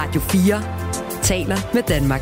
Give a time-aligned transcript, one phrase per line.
[0.00, 2.20] Radio 4 taler med Danmark.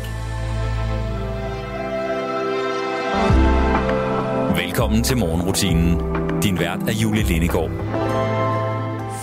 [4.57, 6.01] Velkommen til morgenrutinen.
[6.41, 7.69] Din vært er Julie Lindegård.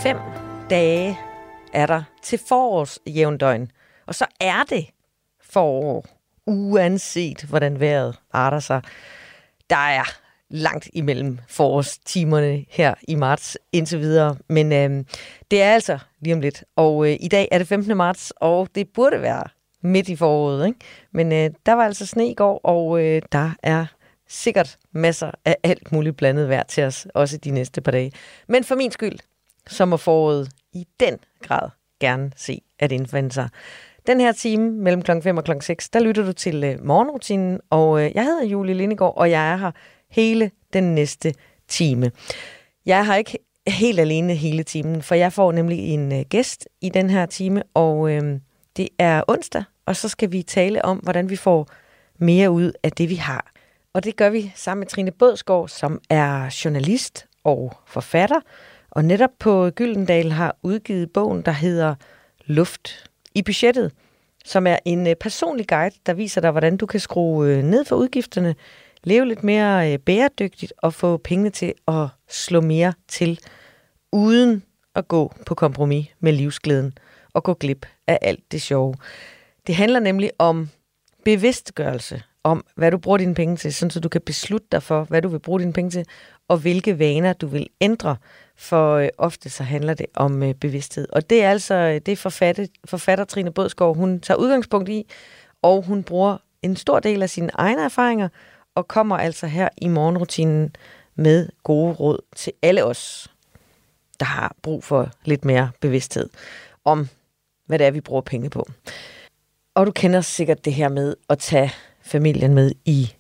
[0.03, 0.17] Fem
[0.71, 1.19] dage
[1.73, 3.71] er der til forårsjævndøgn.
[4.07, 4.87] Og så er det
[5.51, 6.07] forår,
[6.47, 8.83] uanset hvordan vejret arter sig.
[9.71, 10.24] Der er
[10.55, 14.37] langt imellem forårstimerne her i marts indtil videre.
[14.49, 15.05] Men øh,
[15.51, 16.65] det er altså lige om lidt.
[16.77, 17.97] Og øh, i dag er det 15.
[17.97, 19.45] marts, og det burde være
[19.83, 20.67] midt i foråret.
[20.67, 20.79] Ikke?
[21.13, 23.87] Men øh, der var altså sne i går, og øh, der er
[24.29, 28.13] sikkert masser af alt muligt blandet vejr til os, også de næste par dage.
[28.49, 29.19] Men for min skyld,
[29.67, 31.69] så må foråret i den grad
[32.01, 33.49] gerne se at indfinde sig.
[34.07, 35.11] Den her time mellem kl.
[35.23, 35.53] 5 og kl.
[35.61, 39.53] 6, der lytter du til øh, morgenrutinen, og øh, jeg hedder Julie Lindegård, og jeg
[39.53, 39.71] er her
[40.15, 41.35] hele den næste
[41.69, 42.11] time.
[42.87, 46.89] Jeg har ikke helt alene hele timen, for jeg får nemlig en øh, gæst i
[46.89, 48.41] den her time, og øh,
[48.77, 51.69] det er onsdag, og så skal vi tale om, hvordan vi får
[52.19, 53.53] mere ud af det, vi har.
[53.93, 58.41] Og det gør vi sammen med Trine Bådsgaard, som er journalist og forfatter,
[58.91, 61.95] og netop på Gyldendal har udgivet bogen, der hedder
[62.47, 63.93] Luft i budgettet,
[64.45, 67.85] som er en øh, personlig guide, der viser dig, hvordan du kan skrue øh, ned
[67.85, 68.55] for udgifterne,
[69.05, 73.41] leve lidt mere øh, bæredygtigt og få pengene til at slå mere til,
[74.13, 74.63] uden
[74.95, 76.99] at gå på kompromis med livsglæden
[77.33, 78.95] og gå glip af alt det sjove.
[79.67, 80.69] Det handler nemlig om
[81.25, 85.23] bevidstgørelse om, hvad du bruger dine penge til, så du kan beslutte dig for, hvad
[85.23, 86.07] du vil bruge dine penge til,
[86.49, 88.17] og hvilke vaner du vil ændre.
[88.57, 91.07] For øh, ofte så handler det om øh, bevidsthed.
[91.13, 95.07] Og det er altså øh, det forfatter, forfatter Trine Bådsgaard, hun tager udgangspunkt i,
[95.63, 98.29] og hun bruger en stor del af sine egne erfaringer,
[98.75, 100.77] og kommer altså her i morgenrutinen
[101.15, 103.31] med gode råd til alle os,
[104.21, 106.31] der har brug for lidt mere bevidsthed
[106.85, 107.09] om,
[107.67, 108.67] hvad det er, vi bruger penge på.
[109.75, 113.15] Og du kender sikkert det her med at tage familien med i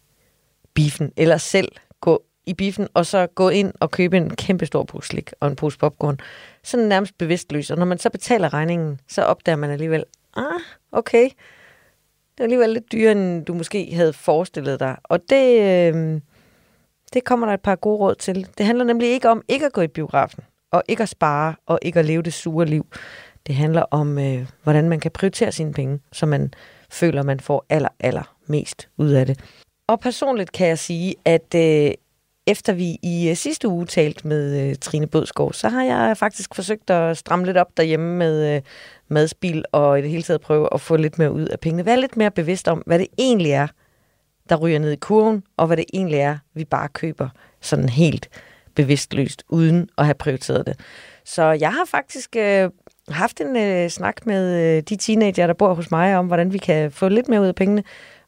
[0.74, 4.84] biffen, eller selv gå i biffen, og så gå ind og købe en kæmpe stor
[4.84, 6.18] pose slik og en pose popcorn.
[6.62, 7.70] Sådan nærmest bevidstløs.
[7.70, 10.04] Og når man så betaler regningen, så opdager man alligevel,
[10.36, 10.60] ah,
[10.92, 11.28] okay,
[12.34, 14.96] det er alligevel lidt dyrere, end du måske havde forestillet dig.
[15.04, 16.20] Og det, øh,
[17.12, 18.48] det kommer der et par gode råd til.
[18.58, 21.78] Det handler nemlig ikke om ikke at gå i biografen, og ikke at spare, og
[21.82, 22.86] ikke at leve det sure liv.
[23.46, 26.54] Det handler om, øh, hvordan man kan prioritere sine penge, så man
[26.90, 29.40] føler, man får aller, aller mest ud af det.
[29.88, 31.90] Og personligt kan jeg sige, at øh,
[32.46, 36.54] efter vi i øh, sidste uge talte med øh, Trine Bødskov, så har jeg faktisk
[36.54, 38.62] forsøgt at stramme lidt op derhjemme med øh,
[39.08, 41.86] madspil, og i det hele taget prøve at få lidt mere ud af pengene.
[41.86, 43.66] Være lidt mere bevidst om, hvad det egentlig er,
[44.48, 47.28] der ryger ned i kurven, og hvad det egentlig er, vi bare køber
[47.60, 48.28] sådan helt
[48.74, 50.80] bevidstløst, uden at have prioriteret det.
[51.24, 52.70] Så jeg har faktisk øh,
[53.08, 56.58] haft en øh, snak med øh, de teenager, der bor hos mig, om hvordan vi
[56.58, 57.82] kan få lidt mere ud af pengene,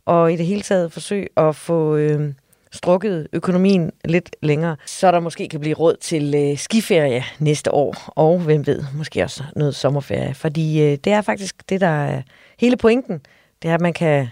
[0.04, 2.32] og i det hele taget forsøge at få øh,
[2.76, 7.94] strukket økonomien lidt længere, så der måske kan blive råd til øh, skiferie næste år,
[8.06, 10.34] og hvem ved, måske også noget sommerferie.
[10.34, 12.22] Fordi øh, det er faktisk det, der er
[12.58, 13.20] hele pointen,
[13.62, 14.28] det er, at man kan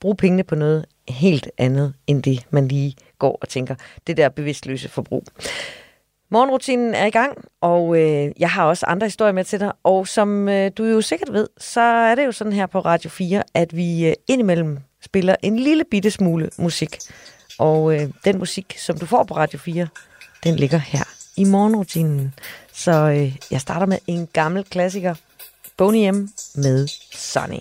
[0.00, 3.74] bruge pengene på noget helt andet, end det, man lige går og tænker.
[4.06, 5.24] Det der bevidstløse forbrug.
[6.30, 9.72] Morgenrutinen er i gang, og øh, jeg har også andre historier med til dig.
[9.84, 13.10] Og som øh, du jo sikkert ved, så er det jo sådan her på Radio
[13.10, 16.98] 4, at vi øh, indimellem spiller en lille bitte smule musik.
[17.58, 19.88] Og øh, den musik, som du får på Radio 4,
[20.44, 21.04] den ligger her
[21.36, 22.34] i morgenrutinen.
[22.72, 25.14] Så øh, jeg starter med en gammel klassiker,
[25.76, 27.60] Boney M med Sunny.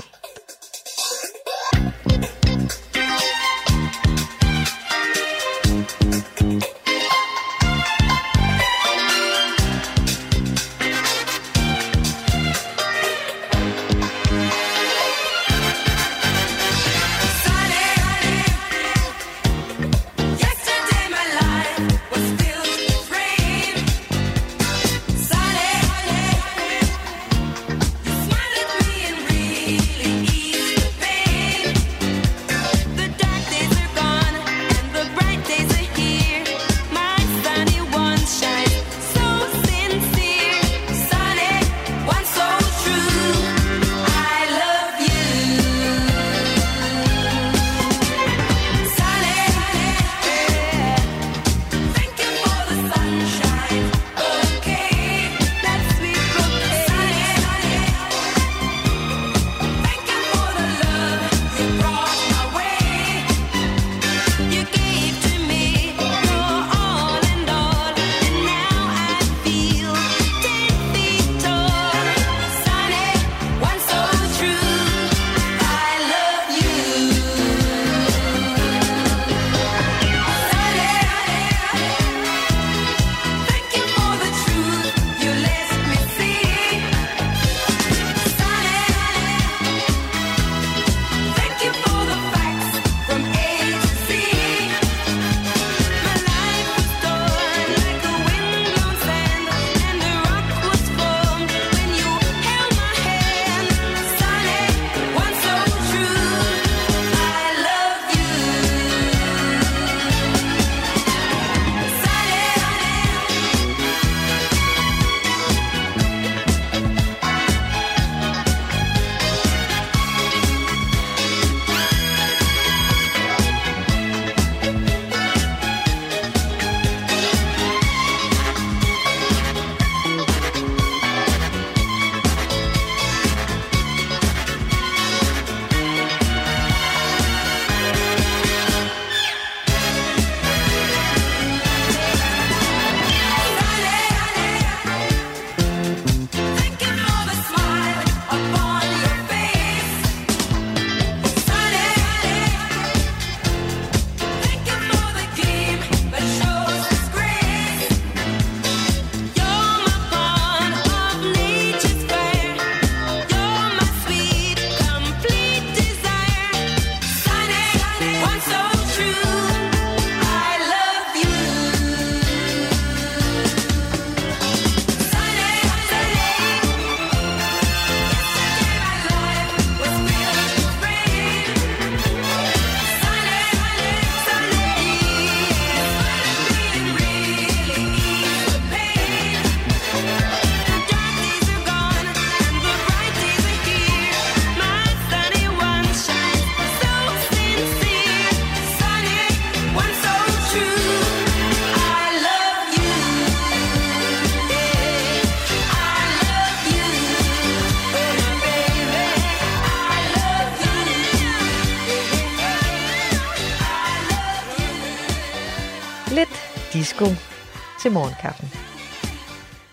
[217.88, 218.50] Til morgenkaffen.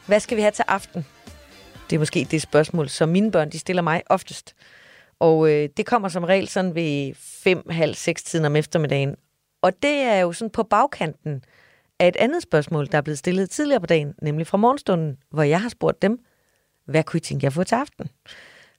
[0.06, 1.06] Hvad skal vi have til aften?
[1.90, 4.54] Det er måske det spørgsmål, som mine børn de stiller mig oftest.
[5.18, 9.16] Og øh, det kommer som regel sådan ved 5, halv, 6 tiden om eftermiddagen.
[9.62, 11.44] Og det er jo sådan på bagkanten
[11.98, 15.42] af et andet spørgsmål, der er blevet stillet tidligere på dagen, nemlig fra morgenstunden, hvor
[15.42, 16.18] jeg har spurgt dem,
[16.86, 18.10] hvad kunne I tænke jer få til aften?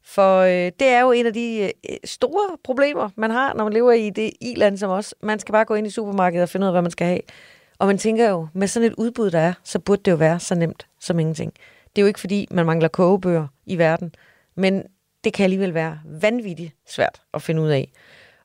[0.03, 3.73] For øh, det er jo en af de øh, store problemer, man har, når man
[3.73, 5.15] lever i det i-land som os.
[5.21, 7.21] Man skal bare gå ind i supermarkedet og finde ud af, hvad man skal have.
[7.79, 10.39] Og man tænker jo, med sådan et udbud, der er, så burde det jo være
[10.39, 11.53] så nemt som ingenting.
[11.95, 14.15] Det er jo ikke, fordi man mangler kogebøger i verden,
[14.55, 14.83] men
[15.23, 17.91] det kan alligevel være vanvittigt svært at finde ud af.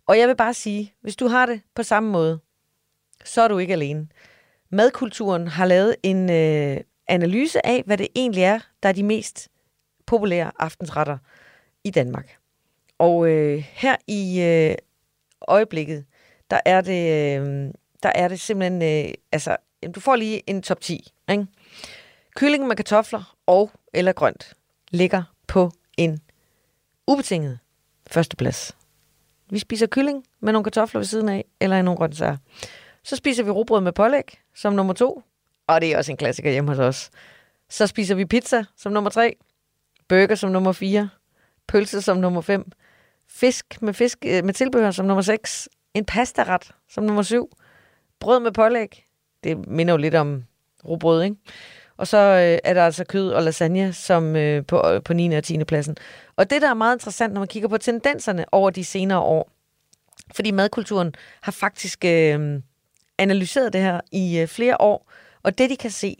[0.06, 2.40] Og jeg vil bare sige, hvis du har det på samme måde,
[3.24, 4.08] så er du ikke alene.
[4.70, 9.48] Madkulturen har lavet en øh, analyse af, hvad det egentlig er, der er de mest
[10.06, 11.18] populære aftensretter
[11.84, 12.36] i Danmark.
[12.98, 14.74] Og øh, her i øh,
[15.48, 16.04] øjeblikket,
[16.50, 17.70] der er det, øh,
[18.02, 21.12] der er det simpelthen, øh, altså, jamen, du får lige en top 10.
[21.30, 21.46] Ikke?
[22.36, 24.52] Kylling med kartofler og eller grønt
[24.90, 26.20] ligger på en
[27.06, 27.58] ubetinget
[28.10, 28.76] førsteplads.
[29.50, 32.36] Vi spiser kylling med nogle kartofler ved siden af, eller i nogle grøntsager.
[33.02, 35.22] Så spiser vi rugbrød med pålæg som nummer to,
[35.66, 37.10] og det er også en klassiker hjemme hos os.
[37.68, 39.36] Så spiser vi pizza som nummer tre,
[40.08, 41.08] burger som nummer 4,
[41.68, 42.72] pølse som nummer 5,
[43.28, 47.50] fisk med, fisk, øh, med tilbehør som nummer 6, en pastaret som nummer 7,
[48.20, 49.04] brød med pålæg,
[49.44, 50.44] det minder jo lidt om
[50.84, 51.36] rugbrød, ikke?
[51.96, 55.36] Og så øh, er der altså kød og lasagne som øh, på, øh, på 9.
[55.36, 55.64] og 10.
[55.64, 55.96] pladsen.
[56.36, 59.50] Og det, der er meget interessant, når man kigger på tendenserne over de senere år,
[60.34, 62.62] fordi madkulturen har faktisk øh,
[63.18, 65.10] analyseret det her i øh, flere år,
[65.42, 66.16] og det, de kan se,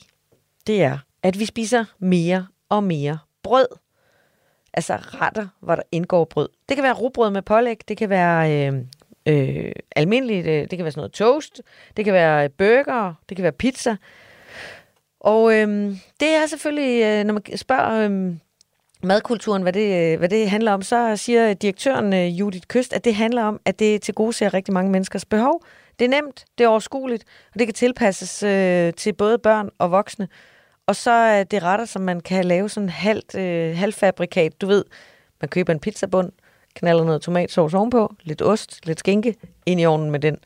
[0.66, 3.66] det er, at vi spiser mere og mere brød.
[4.72, 6.48] Altså retter, hvor der indgår brød.
[6.68, 8.82] Det kan være rugbrød med pålæg, det kan være øh,
[9.26, 11.62] øh, almindeligt, øh, det kan være sådan noget toast,
[11.96, 13.96] det kan være burger, det kan være pizza.
[15.20, 18.34] Og øh, det er selvfølgelig, øh, når man spørger øh,
[19.02, 23.04] madkulturen, hvad det, øh, hvad det handler om, så siger direktøren øh, Judith Køst, at
[23.04, 25.64] det handler om, at det til gode ser rigtig mange menneskers behov.
[25.98, 29.90] Det er nemt, det er overskueligt, og det kan tilpasses øh, til både børn og
[29.90, 30.28] voksne.
[30.86, 34.60] Og så er det retter, som man kan lave sådan halvt, øh, halvfabrikat.
[34.60, 34.84] Du ved,
[35.40, 36.32] man køber en pizzabund,
[36.74, 39.34] knaller noget tomatsauce ovenpå, lidt ost, lidt skinke,
[39.66, 40.38] ind i ovnen med den.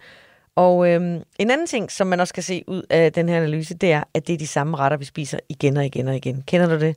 [0.57, 3.75] Og øhm, en anden ting, som man også kan se ud af den her analyse,
[3.75, 6.43] det er, at det er de samme retter, vi spiser igen og igen og igen.
[6.47, 6.97] Kender du det?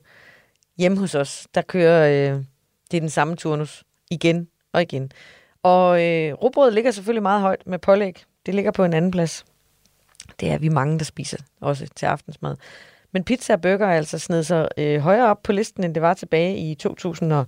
[0.78, 2.44] Hjemme hos os, der kører øh,
[2.90, 5.12] det er den samme turnus igen og igen.
[5.62, 8.24] Og øh, rugbrød ligger selvfølgelig meget højt med pålæg.
[8.46, 9.44] Det ligger på en anden plads.
[10.40, 12.56] Det er vi mange, der spiser også til aftensmad.
[13.12, 16.02] Men pizza og burger er altså sned sig øh, højere op på listen, end det
[16.02, 17.32] var tilbage i 2000.
[17.32, 17.46] Og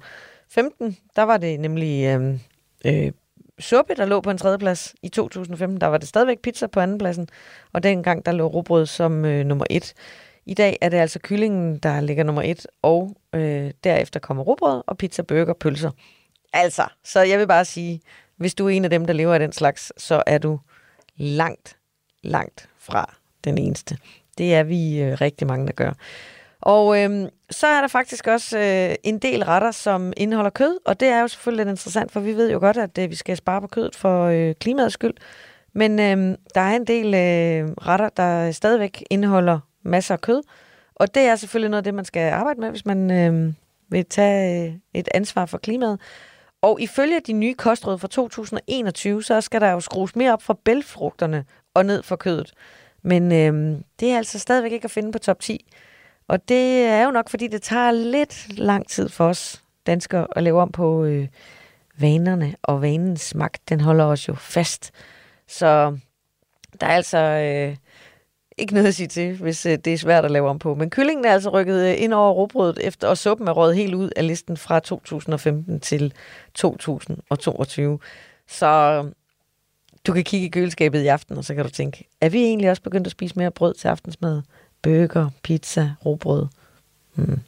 [0.50, 0.96] 2015.
[1.16, 2.38] Der var det nemlig øh,
[2.84, 3.12] øh,
[3.58, 4.94] suppe, der lå på en tredjeplads.
[5.02, 7.28] I 2015, der var det stadigvæk pizza på andenpladsen,
[7.72, 9.94] og dengang der lå rugbrød som øh, nummer et.
[10.46, 14.82] I dag er det altså kyllingen, der ligger nummer et, og øh, derefter kommer rugbrød
[14.86, 15.90] og pizza, burger, pølser.
[16.52, 18.00] Altså, så jeg vil bare sige,
[18.36, 20.60] hvis du er en af dem, der lever af den slags, så er du
[21.16, 21.76] langt,
[22.22, 23.14] langt fra
[23.44, 23.98] den eneste.
[24.38, 25.92] Det er vi øh, rigtig mange, der gør.
[26.60, 31.00] Og øhm, så er der faktisk også øh, en del retter, som indeholder kød, og
[31.00, 33.36] det er jo selvfølgelig lidt interessant, for vi ved jo godt, at øh, vi skal
[33.36, 35.14] spare på kødet for øh, klimaets skyld.
[35.72, 40.42] Men øh, der er en del øh, retter, der stadigvæk indeholder masser af kød,
[40.94, 43.52] og det er selvfølgelig noget af det, man skal arbejde med, hvis man øh,
[43.88, 46.00] vil tage øh, et ansvar for klimaet.
[46.62, 50.60] Og ifølge de nye kostråd fra 2021, så skal der jo skrues mere op for
[50.64, 52.52] bælfrugterne og ned for kødet.
[53.02, 55.66] Men øh, det er altså stadigvæk ikke at finde på top 10.
[56.30, 60.42] Og det er jo nok, fordi det tager lidt lang tid for os danskere at
[60.42, 61.28] lave om på øh,
[61.98, 64.90] vanerne, og vanens magt, den holder os jo fast.
[65.48, 65.96] Så
[66.80, 67.76] der er altså øh,
[68.58, 70.74] ikke noget at sige til, hvis øh, det er svært at lave om på.
[70.74, 73.94] Men kyllingen er altså rykket øh, ind over råbrødet, efter, og suppen er røget helt
[73.94, 76.12] ud af listen fra 2015 til
[76.54, 77.98] 2022.
[78.48, 79.12] Så øh,
[80.06, 82.70] du kan kigge i køleskabet i aften, og så kan du tænke, er vi egentlig
[82.70, 84.42] også begyndt at spise mere brød til aftensmad?
[84.82, 86.46] Burger, pizza, robrød.
[87.14, 87.40] Hmm.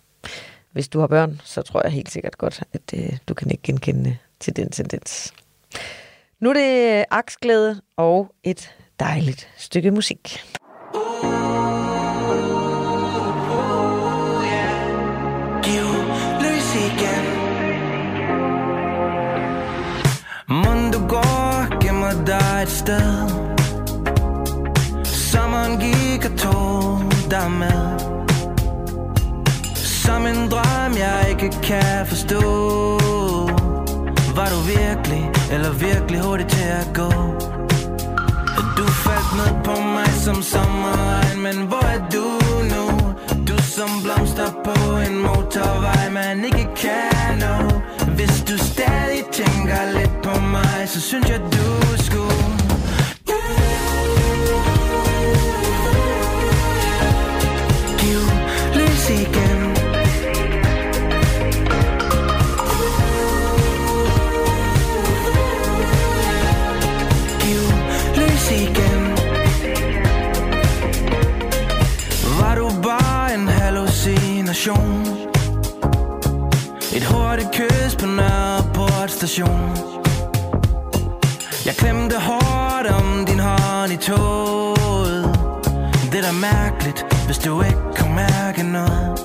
[0.73, 3.63] Hvis du har børn, så tror jeg helt sikkert godt, at øh, du kan ikke
[3.63, 5.35] genkende til den tendens.
[6.41, 8.71] Nu er det øh, aksglæde og et
[9.01, 10.39] dejligt stykke musik.
[15.65, 15.89] Giv
[16.43, 16.73] lys
[21.09, 23.29] går, gemmer dig et sted
[25.05, 27.99] Sommeren gik og tog dig med.
[29.75, 32.43] Som en drøm, jeg ikke kan forstå.
[34.37, 37.11] Var du virkelig, eller virkelig hurtig til at gå?
[38.77, 42.27] Du faldt ned på mig som sommerregn Men hvor er du
[42.73, 42.85] nu?
[43.49, 47.57] Du som blomster på en motorvej Man ikke kan nå.
[48.17, 52.52] Hvis du stadig tænker lidt på mig Så synes jeg du skulle
[74.65, 75.07] hallucination
[76.95, 79.71] Et hurtigt kys på Nørreport station.
[81.67, 85.25] Jeg klemte hårdt om din hånd i toget.
[86.13, 89.19] Det er da mærkeligt, hvis du ikke kunne mærke noget.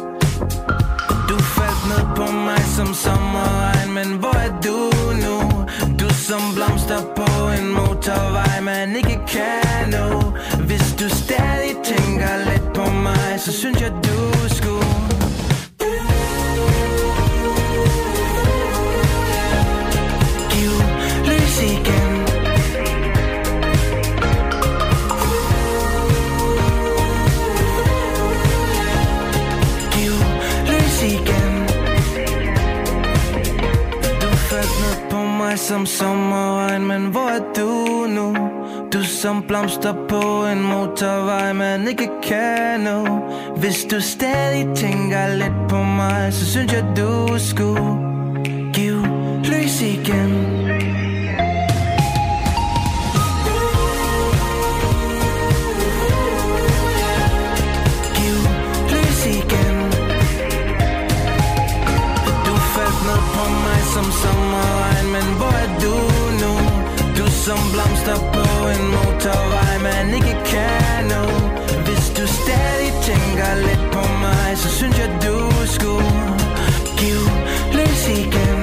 [1.29, 4.77] Du faldt ned på mig som sommerregn Men hvor er du
[5.25, 5.37] nu?
[5.99, 7.29] Du som blomster på
[7.59, 10.33] en motorvej Man ikke kan nå.
[10.67, 14.96] Hvis du stadig tænker lidt på mig Så synes jeg du skulle
[35.47, 38.35] ned mig som sommerregn Men hvor er du nu?
[38.93, 43.07] Du som blomster på en motorvej Man ikke kan nå
[43.57, 47.97] Hvis du stadig tænker lidt på mig Så synes jeg du skulle
[48.73, 49.07] give
[49.43, 50.56] lys igen
[67.47, 71.23] som blomster på en motorvej Man ikke kan nå
[71.85, 75.37] Hvis du stadig tænker lidt på mig Så synes jeg du
[75.75, 76.17] skulle
[76.99, 77.21] Giv
[77.77, 78.59] lys igen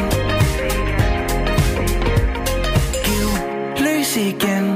[3.06, 3.28] Giv
[3.86, 4.66] lys igen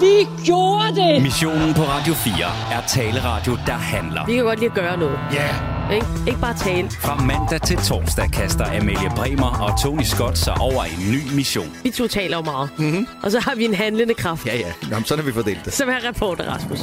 [0.00, 1.22] Vi gjorde det!
[1.22, 2.34] Missionen på Radio 4
[2.72, 4.26] er taleradio, der handler.
[4.26, 5.18] Vi kan godt lide at gøre noget.
[5.32, 5.38] Ja!
[5.38, 5.77] Yeah.
[5.94, 6.90] Ikke, ikke bare tale.
[6.90, 11.76] Fra mandag til torsdag kaster Amalie Bremer og Tony Scott sig over en ny mission.
[11.82, 12.70] Vi to taler jo meget.
[12.78, 13.06] Mm-hmm.
[13.22, 14.72] Og så har vi en handlende kraft, Ja, ja.
[14.90, 15.72] Jamen, sådan har vi fordelt det.
[15.72, 16.78] som er reporter, Rasmus.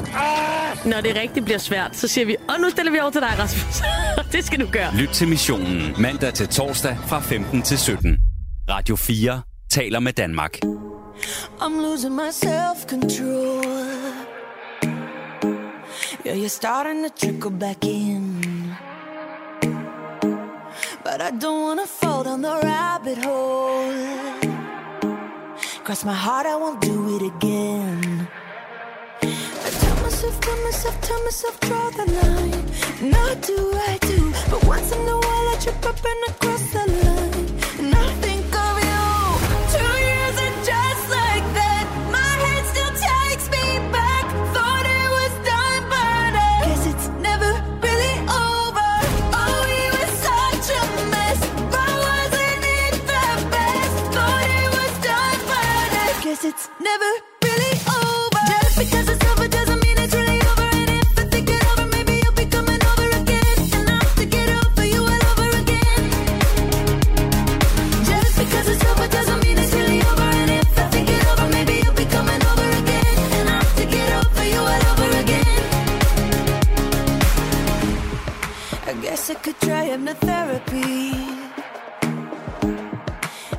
[0.85, 3.33] Når det rigtigt bliver svært, så siger vi, og nu stiller vi over til dig,
[3.39, 3.81] Rasmus.
[4.33, 4.95] det skal du gøre.
[4.95, 8.17] Lyt til missionen mandag til torsdag fra 15 til 17.
[8.69, 10.57] Radio 4 taler med Danmark.
[11.62, 13.65] I'm losing my self control.
[16.27, 18.35] Yeah, you're starting to trickle back in.
[21.05, 23.93] But I don't wanna fall down the rabbit hole.
[25.83, 28.27] Cross my heart, I won't do it again.
[29.21, 32.65] I tell myself, tell myself, tell myself, draw the line.
[33.12, 33.57] Not do
[33.91, 37.25] I do, but once in a while I trip up and I cross the line.
[80.75, 81.15] Hypnotherapy.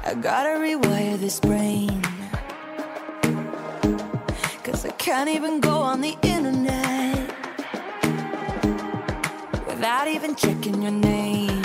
[0.05, 2.03] I gotta rewire this brain.
[4.63, 7.31] Cause I can't even go on the internet
[9.67, 11.63] without even checking your name.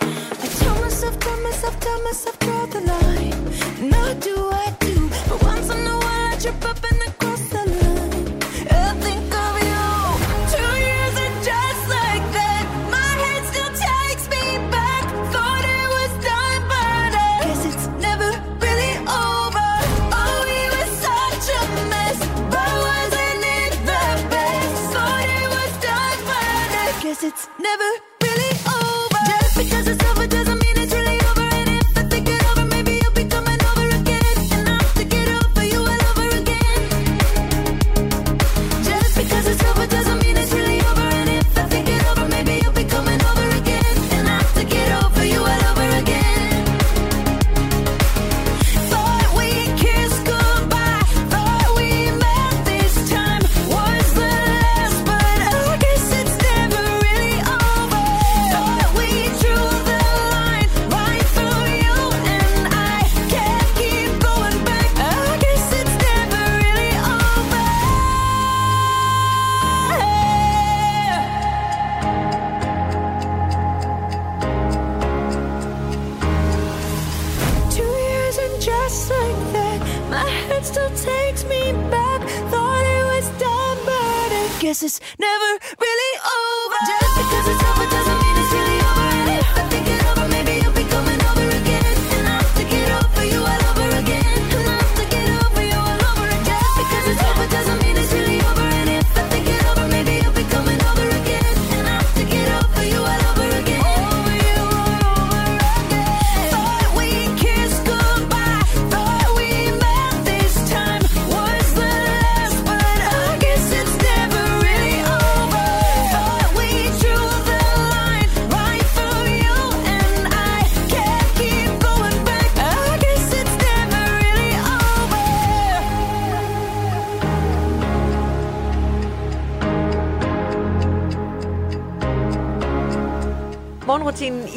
[0.00, 3.90] I tell myself, tell myself, tell myself, draw the line.
[3.90, 6.73] Now do I do, but once in a while I trip up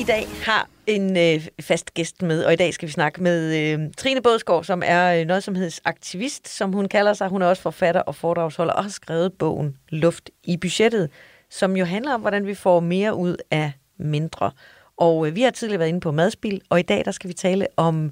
[0.08, 3.80] dag har en øh, fast gæst med, og i dag skal vi snakke med øh,
[3.98, 7.30] Trine Bådsgaard, som er øh, nøjsomhedsaktivist, som hun kalder sig.
[7.30, 11.10] Hun er også forfatter og foredragsholder og har skrevet bogen Luft i budgettet,
[11.50, 14.52] som jo handler om, hvordan vi får mere ud af mindre.
[14.98, 17.34] Og øh, vi har tidligere været inde på madspil, og i dag der skal vi
[17.34, 18.12] tale om,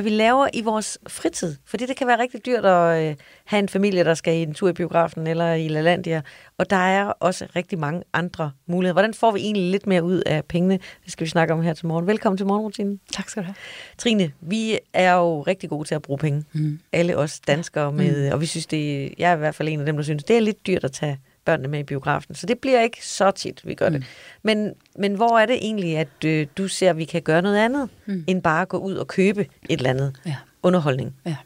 [0.00, 1.56] hvad vi laver i vores fritid.
[1.64, 4.54] Fordi det kan være rigtig dyrt at øh, have en familie, der skal i en
[4.54, 6.22] tur i biografen eller i LaLandia.
[6.58, 8.92] Og der er også rigtig mange andre muligheder.
[8.92, 10.78] Hvordan får vi egentlig lidt mere ud af pengene?
[11.04, 12.06] Det skal vi snakke om her til morgen.
[12.06, 13.00] Velkommen til morgenrutinen.
[13.12, 13.54] Tak skal du have.
[13.98, 16.44] Trine, vi er jo rigtig gode til at bruge penge.
[16.52, 16.80] Mm.
[16.92, 18.32] Alle os danskere med, mm.
[18.32, 20.36] og vi synes det, jeg er i hvert fald en af dem, der synes, det
[20.36, 22.34] er lidt dyrt at tage børnene med i biografen.
[22.34, 23.94] Så det bliver ikke så tit, vi gør mm.
[23.94, 24.04] det.
[24.42, 27.56] Men, men hvor er det egentlig, at øh, du ser, at vi kan gøre noget
[27.58, 28.24] andet, mm.
[28.26, 29.48] end bare gå ud og købe et
[29.78, 30.36] eller andet Ja.
[30.62, 31.14] underholdning?
[31.26, 31.36] Ja.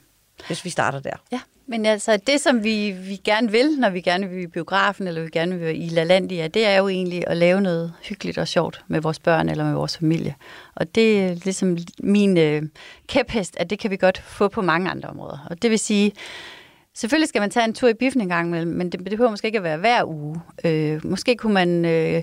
[0.47, 1.17] Hvis vi starter der.
[1.33, 5.09] Ja, men altså det, som vi, vi gerne vil, når vi gerne vil i biografen,
[5.09, 8.49] eller vi gerne vil i LaLandia, det er jo egentlig at lave noget hyggeligt og
[8.49, 10.35] sjovt med vores børn eller med vores familie.
[10.75, 12.63] Og det er ligesom min øh,
[13.07, 15.47] kæphest, at det kan vi godt få på mange andre områder.
[15.51, 16.13] Og det vil sige,
[16.95, 19.31] selvfølgelig skal man tage en tur i biffen en gang imellem, men det, det behøver
[19.31, 20.41] måske ikke at være hver uge.
[20.65, 21.85] Øh, måske kunne man...
[21.85, 22.23] Øh,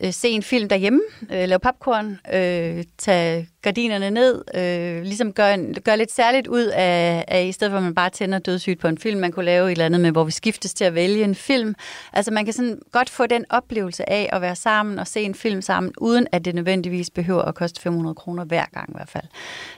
[0.00, 1.00] øh, se en film derhjemme,
[1.32, 6.64] øh, lave popcorn, øh, tage gardinerne ned, øh, ligesom gøre, en, gøre lidt særligt ud
[6.64, 9.44] af, af, i stedet for at man bare tænder dødssygt på en film, man kunne
[9.44, 11.74] lave et eller andet med, hvor vi skiftes til at vælge en film.
[12.12, 15.34] Altså man kan sådan godt få den oplevelse af at være sammen og se en
[15.34, 19.08] film sammen, uden at det nødvendigvis behøver at koste 500 kroner hver gang i hvert
[19.08, 19.24] fald.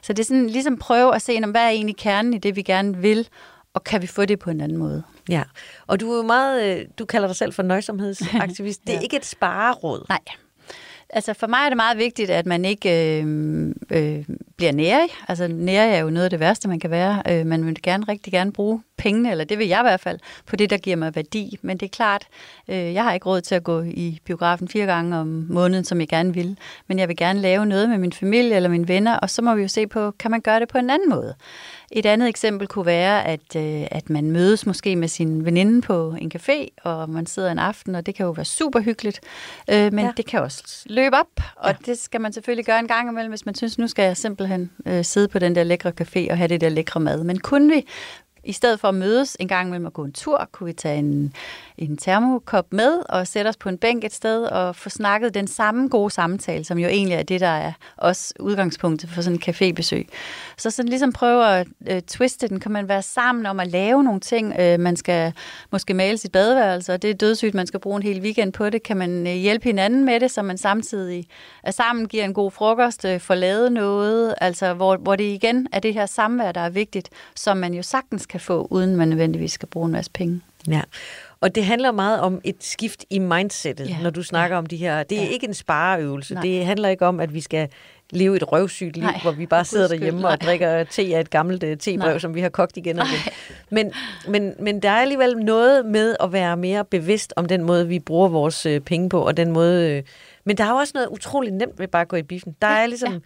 [0.03, 2.57] Så det er sådan ligesom prøve at se, om, hvad er egentlig kernen i det,
[2.57, 3.29] vi gerne vil,
[3.75, 5.03] og kan vi få det på en anden måde?
[5.29, 5.43] Ja,
[5.87, 8.81] og du er jo meget, øh, du kalder dig selv for nøjsomhedsaktivist.
[8.87, 10.05] Det er ikke et spareråd.
[10.09, 10.21] Nej.
[11.11, 13.27] Altså for mig er det meget vigtigt, at man ikke øh,
[13.91, 14.25] øh,
[14.57, 15.09] bliver nærig.
[15.29, 17.23] Altså nærig er jo noget af det værste, man kan være.
[17.29, 20.19] Øh, man vil gerne rigtig gerne bruge pengene, eller det vil jeg i hvert fald,
[20.47, 21.59] på det, der giver mig værdi.
[21.63, 22.27] Men det er klart,
[22.69, 26.01] øh, jeg har ikke råd til at gå i biografen fire gange om måneden, som
[26.01, 26.59] jeg gerne vil.
[26.87, 29.55] Men jeg vil gerne lave noget med min familie eller mine venner, og så må
[29.55, 31.35] vi jo se på, kan man gøre det på en anden måde.
[31.93, 36.15] Et andet eksempel kunne være, at, øh, at man mødes måske med sin veninde på
[36.21, 39.21] en café, og man sidder en aften, og det kan jo være super hyggeligt.
[39.71, 40.13] Øh, men Ja.
[40.17, 41.77] det kan også løbe op, og ja.
[41.87, 44.71] det skal man selvfølgelig gøre en gang imellem, hvis man synes, nu skal jeg simpelthen
[44.87, 47.25] øh, sidde på den der lækre café og have det der lækre mad.
[47.25, 47.87] Men kunne vi,
[48.45, 50.99] i stedet for at mødes en gang imellem og gå en tur, kunne vi tage
[50.99, 51.33] en,
[51.79, 55.47] en termokop med og sætte os på en bænk et sted og få snakket den
[55.47, 59.43] samme gode samtale, som jo egentlig er det, der er også udgangspunktet for sådan en
[59.55, 60.09] cafébesøg.
[60.57, 64.05] Så sådan ligesom prøve at øh, twiste den, kan man være sammen om at lave
[64.05, 64.55] nogle ting.
[64.59, 65.33] Øh, man skal
[65.73, 68.71] måske male sit badeværelse, og det er dødssygt, man skal bruge en hel weekend på
[68.71, 68.83] det.
[68.83, 71.27] Kan man øh, hjælpe hinanden med det, så man samtidig
[71.63, 75.67] er sammen, giver en god frokost, øh, får lavet noget, altså hvor, hvor det igen
[75.73, 79.09] er det her samvær, der er vigtigt, som man jo sagtens kan få, uden man
[79.09, 80.41] nødvendigvis skal bruge en masse penge.
[80.69, 80.81] Ja.
[81.41, 83.97] Og det handler meget om et skift i mindsetet, Ja.
[84.03, 85.03] når du snakker om de her.
[85.03, 85.29] Det er Ja.
[85.29, 86.35] ikke en spareøvelse.
[86.35, 86.43] Nej.
[86.43, 87.69] Det handler ikke om, at vi skal
[88.11, 90.37] leve et røvsygt liv, Nej, hvor vi bare sidder derhjemme og nej.
[90.37, 92.19] drikker te af et gammelt uh, tebrev, Nej.
[92.19, 93.33] som vi har kogt igen og igen.
[93.71, 93.93] Men,
[94.29, 97.99] men, men der er alligevel noget med at være mere bevidst om den måde, vi
[97.99, 99.99] bruger vores uh, penge på, og den måde...
[99.99, 100.05] Uh,
[100.45, 102.57] men der er jo også noget utroligt nemt ved bare at gå i biffen.
[102.63, 103.13] Der er ligesom...
[103.13, 103.19] ja.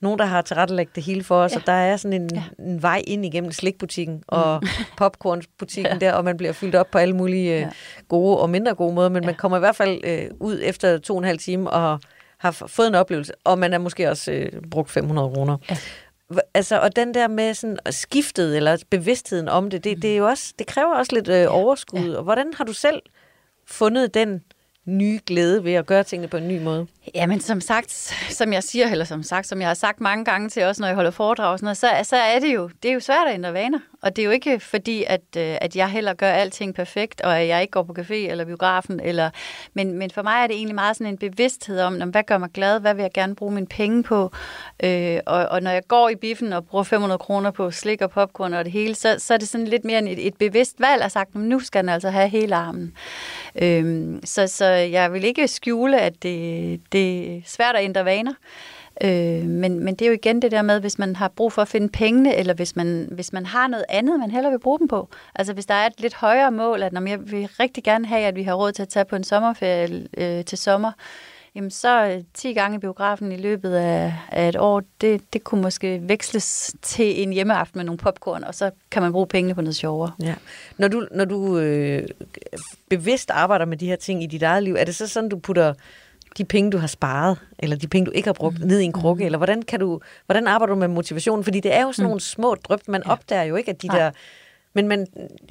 [0.00, 1.56] Nogen, der har tilrettelagt det hele for os, Ja.
[1.56, 2.42] og der er sådan en, Ja.
[2.58, 4.62] en vej ind igennem slikbutikken og
[4.98, 5.98] popcornbutikken ja.
[5.98, 7.58] der, og man bliver fyldt op på alle mulige ja.
[7.60, 7.68] Ja.
[8.08, 9.26] gode og mindre gode måder, men ja.
[9.26, 9.38] man Ja.
[9.38, 12.00] kommer i hvert fald øh, ud efter to og en halv time og
[12.38, 15.56] har fået en oplevelse, og man er måske også øh, brugt 500 kroner.
[15.70, 15.76] Ja.
[16.54, 20.26] Altså, og den der med sådan skiftet, eller bevidstheden om det, det, det, er jo
[20.26, 22.10] også, det kræver også lidt øh, overskud.
[22.10, 23.02] Og hvordan har du selv
[23.66, 24.42] fundet den
[24.84, 26.86] nye glæde ved at gøre tingene på en ny måde?
[27.14, 27.90] Jamen som sagt,
[28.30, 30.86] som jeg siger, eller som sagt, som jeg har sagt mange gange til os, når
[30.86, 33.28] jeg holder foredrag og sådan noget, så, så er det jo, det er jo svært
[33.28, 33.78] at ændre vaner.
[34.02, 37.38] Og det er jo ikke fordi, at, øh, at jeg heller gør alting perfekt, og
[37.38, 39.00] at jeg ikke går på café eller biografen.
[39.00, 39.30] Eller,
[39.74, 42.38] men, men for mig er det egentlig meget sådan en bevidsthed om, om, hvad gør
[42.38, 44.32] mig glad, hvad vil jeg gerne bruge mine penge på.
[44.84, 48.10] Øh, og, og når jeg går i biffen og bruger 500 kroner på slik og
[48.10, 51.02] popcorn og det hele, så, så er det sådan lidt mere et, et bevidst valg
[51.02, 52.92] at sagt, nu skal den altså have hele armen.
[53.62, 58.32] Øh, så, så jeg vil ikke skjule, at det, det er svært at ændre vaner.
[59.04, 61.62] Øh, men, men det er jo igen det der med, hvis man har brug for
[61.62, 64.78] at finde pengene, eller hvis man, hvis man har noget andet, man hellere vil bruge
[64.78, 65.08] dem på.
[65.34, 68.26] Altså hvis der er et lidt højere mål, at når jeg vil rigtig gerne have,
[68.26, 70.92] at vi har råd til at tage på en sommerferie øh, til sommer,
[71.54, 75.44] jamen så øh, 10 gange i biografen i løbet af, af et år, det, det
[75.44, 79.54] kunne måske veksles til en hjemmeaften med nogle popcorn, og så kan man bruge pengene
[79.54, 80.12] på noget sjovere.
[80.22, 80.34] Ja.
[80.78, 82.08] Når du, når du øh,
[82.90, 85.38] bevidst arbejder med de her ting i dit eget liv, er det så sådan, du
[85.38, 85.74] putter
[86.38, 88.66] de penge, du har sparet, eller de penge, du ikke har brugt, mm.
[88.66, 89.26] ned i en krukke, mm.
[89.26, 91.44] eller hvordan, kan du, hvordan arbejder du med motivationen?
[91.44, 92.08] Fordi det er jo sådan mm.
[92.08, 93.12] nogle små drøb, man ja.
[93.12, 93.98] opdager jo ikke, at de Nej.
[93.98, 94.10] der...
[94.74, 95.06] Men, men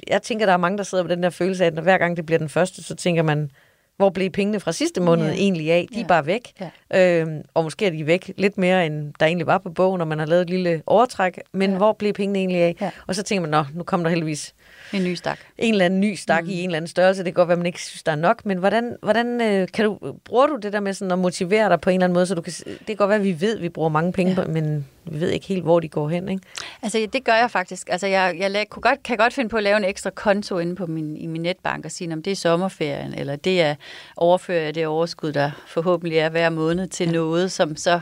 [0.08, 1.98] jeg tænker, der er mange, der sidder med den der følelse af, at når hver
[1.98, 3.50] gang det bliver den første, så tænker man,
[3.96, 5.32] hvor blev pengene fra sidste måned Ja.
[5.32, 5.86] egentlig af?
[5.90, 6.06] De er Ja.
[6.06, 6.52] bare væk.
[6.90, 7.20] Ja.
[7.20, 10.04] Øhm, og måske er de væk lidt mere, end der egentlig var på bogen, når
[10.04, 11.40] man har lavet et lille overtræk.
[11.52, 11.76] Men Ja.
[11.76, 12.76] hvor blev pengene egentlig af?
[12.80, 12.90] Ja.
[13.06, 14.54] Og så tænker man, nå, nu kommer der heldigvis
[14.92, 15.38] En ny stak.
[15.58, 16.50] en eller anden ny stak mm.
[16.50, 17.24] i en eller anden størrelse.
[17.24, 19.84] Det kan godt være, man ikke synes, der er nok, men hvordan, hvordan øh, kan
[19.84, 22.26] du, bruger du det der med sådan at motivere dig på en eller anden måde,
[22.26, 24.32] så du kan, det kan godt være, at vi ved, at vi bruger mange penge,
[24.32, 24.44] ja.
[24.44, 26.42] på, men vi ved ikke helt, hvor de går hen, ikke?
[26.82, 27.88] Altså, det gør jeg faktisk.
[27.90, 30.58] Altså, jeg, jeg la- kunne godt, kan godt finde på at lave en ekstra konto
[30.58, 33.74] inde på min, i min netbank og sige, om det er sommerferien, eller det er
[34.16, 37.12] overfører jeg det overskud, der forhåbentlig er hver måned til ja.
[37.12, 38.00] noget, som så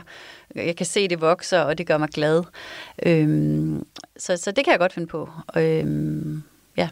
[0.55, 2.43] jeg kan se, det vokser, og det gør mig glad.
[3.03, 3.85] Øhm,
[4.17, 5.29] så, så det kan jeg godt finde på.
[5.57, 6.43] Øhm,
[6.77, 6.89] ja.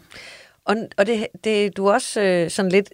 [0.64, 2.90] Og, og det, det, du er også øh, sådan lidt,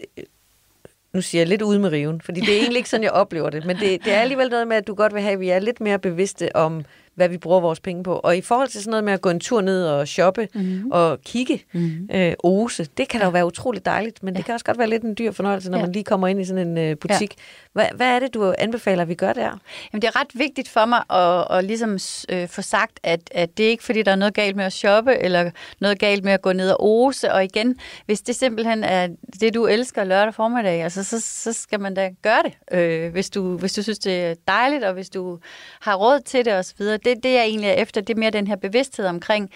[1.12, 3.50] nu siger jeg lidt ude med riven, fordi det er egentlig ikke sådan, jeg oplever
[3.50, 5.48] det, men det, det er alligevel noget med, at du godt vil have, at vi
[5.48, 8.20] er lidt mere bevidste om, hvad vi bruger vores penge på.
[8.24, 10.90] Og i forhold til sådan noget med at gå en tur ned og shoppe mm-hmm.
[10.90, 12.08] og kigge, mm-hmm.
[12.14, 14.38] øh, ose, det kan da jo være utroligt dejligt, men ja.
[14.38, 15.84] det kan også godt være lidt en dyr fornøjelse, når Ja.
[15.84, 17.34] man lige kommer ind i sådan en øh, butik.
[17.38, 17.42] Ja.
[17.72, 19.58] Hvad, hvad er det, du anbefaler, at vi gør der?
[19.92, 21.98] Jamen, det er ret vigtigt for mig at, at ligesom
[22.28, 24.72] øh, få sagt, at, at det er ikke fordi, der er noget galt med at
[24.72, 27.32] shoppe, eller noget galt med at gå ned og ose.
[27.32, 29.08] Og igen, hvis det simpelthen er
[29.40, 33.30] det, du elsker lørdag formiddag, altså, så, så skal man da gøre det, øh, hvis,
[33.30, 35.38] du, hvis du synes, det er dejligt, og hvis du
[35.80, 36.86] har råd til det osv.
[37.04, 39.50] Det, det jeg egentlig er efter, det er mere den her bevidsthed omkring,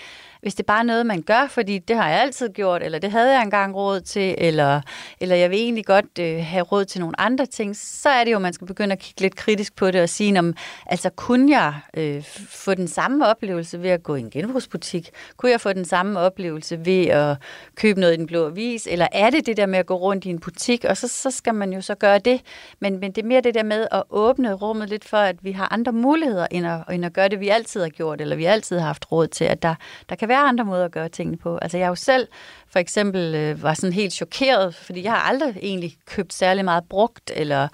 [0.47, 3.11] hvis det bare er noget, man gør, fordi det har jeg altid gjort, eller det
[3.11, 4.81] havde jeg engang råd til, eller,
[5.21, 8.31] eller jeg vil egentlig godt øh, have råd til nogle andre ting, så er det
[8.31, 10.55] jo, at man skal begynde at kigge lidt kritisk på det og sige, om,
[10.87, 15.11] altså kunne jeg øh, få den samme oplevelse ved at gå i en genbrugsbutik?
[15.37, 17.37] Kunne jeg få den samme oplevelse ved at
[17.77, 18.89] købe noget i den blå avis?
[18.91, 21.31] Eller er det det der med at gå rundt i en butik, og så, så
[21.31, 22.41] skal man jo så gøre det.
[22.81, 25.53] Men, men det er mere det der med at åbne rummet lidt for, at vi
[25.53, 28.45] har andre muligheder, end at, end at gøre det, vi altid har gjort, eller vi
[28.45, 29.75] altid har haft råd til, at der,
[30.09, 31.59] der kan være andre måder at gøre tingene på.
[31.59, 32.29] Altså jeg jo selv
[32.69, 36.85] for eksempel øh, var sådan helt chokeret, fordi jeg har aldrig egentlig købt særlig meget
[36.85, 37.69] brugt, eller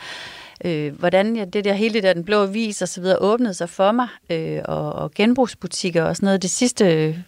[0.65, 3.55] øh, hvordan jeg, det der hele det der den blå vis og så videre åbnede
[3.55, 6.43] sig for mig, øh, og, og genbrugsbutikker og sådan noget.
[6.43, 7.19] Det sidste øh,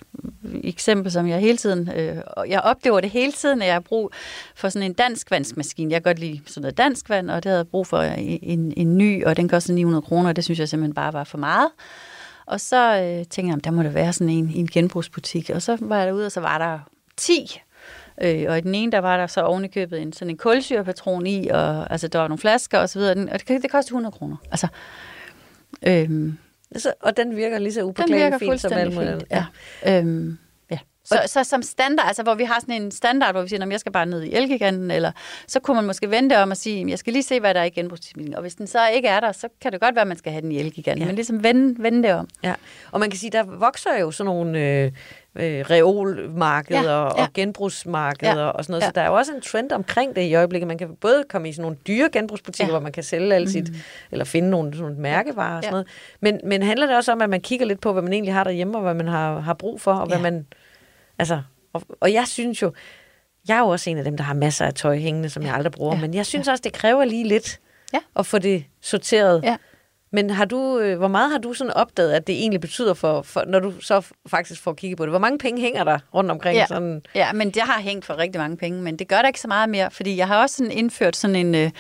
[0.64, 2.16] eksempel, som jeg hele tiden, øh,
[2.48, 4.10] jeg oplever det hele tiden, at jeg har brug
[4.54, 5.92] for sådan en dansk vandsmaskine.
[5.92, 8.38] Jeg kan godt lide sådan noget dansk vand, og det havde jeg brug for en,
[8.42, 11.24] en, en ny, og den koster 900 kroner, og det synes jeg simpelthen bare var
[11.24, 11.68] for meget.
[12.46, 15.50] Og så øh, tænkte jeg, der må der være sådan en i en genbrugsbutik.
[15.50, 16.78] Og så var jeg derude, og så var der
[17.16, 17.60] 10.
[18.22, 21.48] Øh, og i den ene, der var der så ovenikøbet en, sådan en kulsyrepatron i,
[21.48, 23.28] og altså, der var nogle flasker og så videre.
[23.32, 24.36] Og det, det kostede 100 kroner.
[24.50, 24.68] Altså,
[25.82, 26.38] øhm,
[26.70, 29.26] Altså, og den virker lige så upåklagelig fint som alt muligt andet.
[29.30, 29.46] Ja.
[29.98, 30.38] Øhm,
[31.04, 33.64] Så, så, som standard, altså hvor vi har sådan en standard, hvor vi siger, "Nå,
[33.66, 35.12] men jeg skal bare ned i Elgiganten, eller
[35.46, 37.60] så kunne man måske vente om at sige, "Jamen, jeg skal lige se, hvad der
[37.60, 38.34] er i genbrugsbutikken.
[38.34, 40.32] Og hvis den så ikke er der, så kan det godt være, at man skal
[40.32, 41.02] have den i Elgiganten.
[41.02, 41.06] Ja.
[41.06, 42.28] Men ligesom vende, vende det om.
[42.42, 42.54] Ja,
[42.92, 44.84] og man kan sige, der vokser jo sådan nogle øh,
[45.36, 48.82] øh, reolmarkeder Ja, ja, og genbrugsmarkeder Ja, og sådan noget.
[48.82, 48.86] ja.
[48.86, 50.68] Så der er jo også en trend omkring det i øjeblikket.
[50.68, 52.78] Man kan både komme i sådan nogle dyre genbrugsbutikker, Ja.
[52.78, 53.68] hvor man kan sælge alt sit,
[54.12, 55.86] eller finde nogle, sådan nogle mærkevarer og sådan noget.
[56.20, 58.44] Men, men handler det også om, at man kigger lidt på, hvad man egentlig har
[58.44, 60.22] derhjemme, og hvad man har, har brug for, og hvad Ja.
[60.22, 60.46] man...
[61.18, 62.72] Altså, og, og jeg synes jo,
[63.48, 65.54] jeg er jo også en af dem, der har masser af tøj hængende, som jeg
[65.54, 66.00] aldrig bruger, Ja.
[66.00, 67.60] men jeg synes også, det kræver lige lidt
[67.94, 67.98] Ja.
[68.16, 69.42] at få det sorteret.
[69.44, 69.56] Ja.
[70.12, 73.22] Men har du, øh, hvor meget har du sådan opdaget, at det egentlig betyder, for,
[73.22, 75.12] for, når du så faktisk får kigget på det?
[75.12, 76.56] Hvor mange penge hænger der rundt omkring?
[76.56, 76.66] Ja.
[76.66, 79.40] Sådan, Ja, men det har hængt for rigtig mange penge, men det gør der ikke
[79.40, 81.54] så meget mere, fordi jeg har også sådan indført sådan en...
[81.54, 81.70] Øh,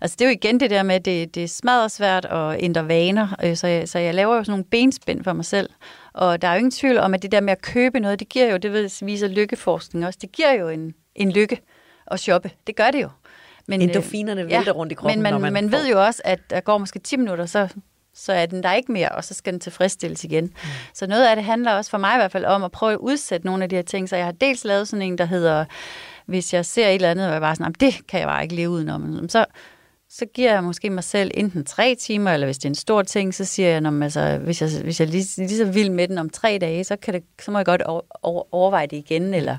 [0.00, 2.56] altså det er jo igen det der med, at det, det er smadret svært at
[2.64, 5.70] ændre vaner, øh, så, jeg, så jeg laver jo sådan nogle benspænd for mig selv.
[6.16, 8.28] Og der er jo ingen tvivl om, at det der med at købe noget, det
[8.28, 11.60] giver jo, det viser lykkeforskning også, det giver jo en, en lykke
[12.06, 12.50] at shoppe.
[12.66, 13.08] Det gør det jo.
[13.68, 16.04] Men, Endorfinerne øh, vælter rundt i kroppen, Men man, når man man får- ved jo
[16.04, 17.68] også, at der går måske 10 minutter, så,
[18.14, 20.44] så er den der ikke mere, og så skal den tilfredsstilles igen.
[20.44, 20.52] Mm.
[20.94, 22.98] Så noget af det handler også for mig i hvert fald om at prøve at
[22.98, 24.08] udsætte nogle af de her ting.
[24.08, 25.64] Så jeg har dels lavet sådan en, der hedder,
[26.26, 28.42] hvis jeg ser et eller andet, og jeg bare sådan, "Jamen, det kan jeg bare
[28.42, 29.28] ikke leve udenom.
[29.28, 29.44] Så,
[30.08, 33.02] så giver jeg måske mig selv enten tre timer, eller hvis det er en stor
[33.02, 36.08] ting, så siger jeg, at altså, hvis jeg, hvis jeg lige, lige så vild med
[36.08, 39.34] den om tre dage, så, kan det, så må jeg godt over, overveje det igen,
[39.34, 39.56] eller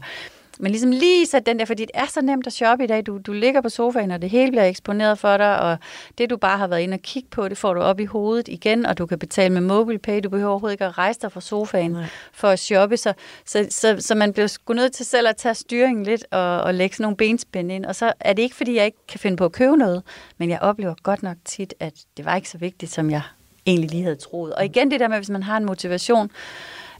[0.60, 3.06] men ligesom lige sætte den der, fordi det er så nemt at shoppe i dag.
[3.06, 5.78] Du, du ligger på sofaen, og det hele bliver eksponeret for dig, og
[6.18, 8.48] det du bare har været inde og kigge på, det får du op i hovedet
[8.48, 10.20] igen, og du kan betale med MobilePay.
[10.24, 12.06] Du behøver overhovedet ikke at rejse dig fra sofaen Nej.
[12.34, 12.98] for at shoppe.
[12.98, 13.14] Så,
[13.46, 16.74] så, så, så man bliver sgu nødt til selv at tage styringen lidt og, og
[16.74, 17.86] lægge sådan nogle benspænd ind.
[17.86, 20.04] Og så er det ikke, fordi jeg ikke kan finde på at købe noget,
[20.38, 23.22] men jeg oplever godt nok tit, at det var ikke så vigtigt, som jeg
[23.66, 24.54] egentlig lige havde troet.
[24.54, 26.32] Og igen det der med, hvis man har en motivation,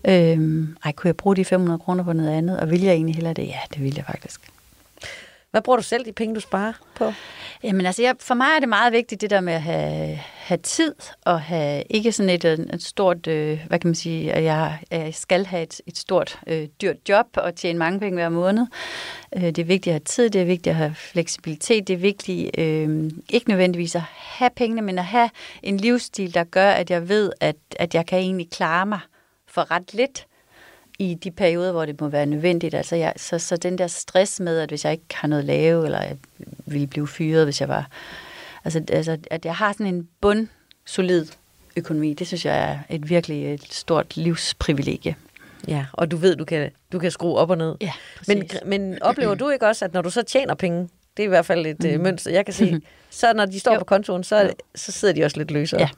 [0.08, 3.16] Øhm, ej, kunne jeg bruge de 500 kroner på noget andet, og vil jeg egentlig
[3.16, 3.48] hellere det?
[3.48, 4.42] Ja, det vil jeg faktisk.
[5.52, 7.14] Hvad bruger du selv de penge, du sparer på?
[7.64, 10.58] Jamen altså, jeg, for mig er det meget vigtigt det der med at have, have
[10.58, 14.80] tid, og have ikke sådan et, et stort, øh, hvad kan man sige, at jeg,
[14.92, 18.68] jeg skal have et, et stort, øh, dyrt job og tjene mange penge hver måned.
[19.36, 21.98] Øh, det er vigtigt at have tid, det er vigtigt at have fleksibilitet, det er
[21.98, 25.30] vigtigt øh, ikke nødvendigvis at have pengene, men at have
[25.64, 29.00] en livsstil, der gør, at jeg ved, at, at jeg kan egentlig klare mig
[29.58, 30.26] for ret lidt
[31.00, 32.74] i de perioder, hvor det må være nødvendigt.
[32.74, 35.46] Altså jeg, så, så den der stress med, at hvis jeg ikke har noget at
[35.46, 36.18] lave, eller jeg
[36.66, 37.90] ville blive fyret, hvis jeg var...
[38.66, 40.48] Altså, altså at jeg har sådan en bund,
[40.86, 41.26] solid
[41.76, 45.16] økonomi, det synes jeg er et virkelig et stort livsprivilegie.
[45.68, 47.76] Ja, og du ved, du kan, du kan skrue op og ned.
[47.82, 47.92] Ja,
[48.28, 51.30] men, men oplever du ikke også, at når du så tjener penge, det er i
[51.30, 52.04] hvert fald et mm.
[52.04, 53.80] mønster, jeg kan se, så når de står Jo.
[53.80, 55.82] på kontoen, så, så sidder de også lidt løsere.
[55.82, 55.90] Ja.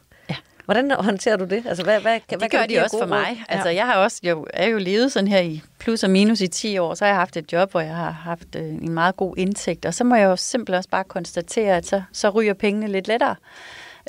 [0.70, 1.64] Hvordan håndterer du det?
[1.68, 3.26] Altså, hvad, hvad, hvad det kan gør de også for gode råd?
[3.26, 3.44] mig.
[3.50, 6.48] Altså, jeg har også, jeg er jo levet sådan her i plus og minus i
[6.48, 9.16] 10 år, så har jeg haft et job, hvor jeg har haft øh, en meget
[9.18, 12.54] god indtægt, og så må jeg jo simpelthen også bare konstatere, at så, så ryger
[12.54, 13.36] pengene lidt lettere.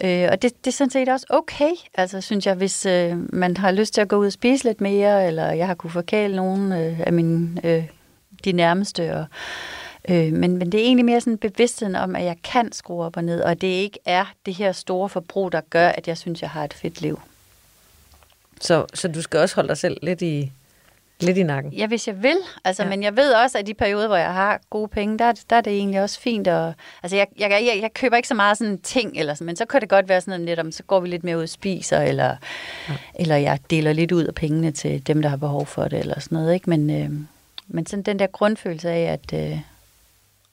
[0.04, 3.56] Øh, og det, det er sådan set også okay, altså synes jeg, hvis øh, man
[3.56, 6.36] har lyst til at gå ud og spise lidt mere, eller jeg har kunne forkæle
[6.36, 7.84] nogen øh, af mine, øh,
[8.44, 9.24] de nærmeste, og,
[10.08, 13.16] øh, men, men det er egentlig mere sådan bevidstheden om, at jeg kan skrue op
[13.16, 16.42] og ned, og det ikke er det her store forbrug, der gør, at jeg synes,
[16.42, 17.20] jeg har et fedt liv.
[18.60, 20.52] Så, så du skal også holde dig selv lidt i,
[21.20, 21.72] lidt i nakken.
[21.72, 22.36] Ja, hvis jeg vil.
[22.64, 22.88] Altså, Ja.
[22.88, 25.60] Men jeg ved også, at de perioder, hvor jeg har gode penge, der, der er
[25.60, 26.48] det egentlig også fint.
[26.48, 29.56] Og, altså, jeg, jeg, jeg, jeg køber ikke så meget sådan ting, eller sådan, men
[29.56, 31.48] så kan det godt være sådan lidt om, så går vi lidt mere ud og
[31.48, 32.36] spiser, eller,
[32.88, 32.94] ja.
[33.14, 36.20] eller jeg deler lidt ud af pengene til dem, der har behov for det, eller
[36.20, 36.54] sådan noget.
[36.54, 36.70] Ikke?
[36.70, 37.10] Men, øh,
[37.68, 39.58] men sådan den der grundfølelse af, at, øh,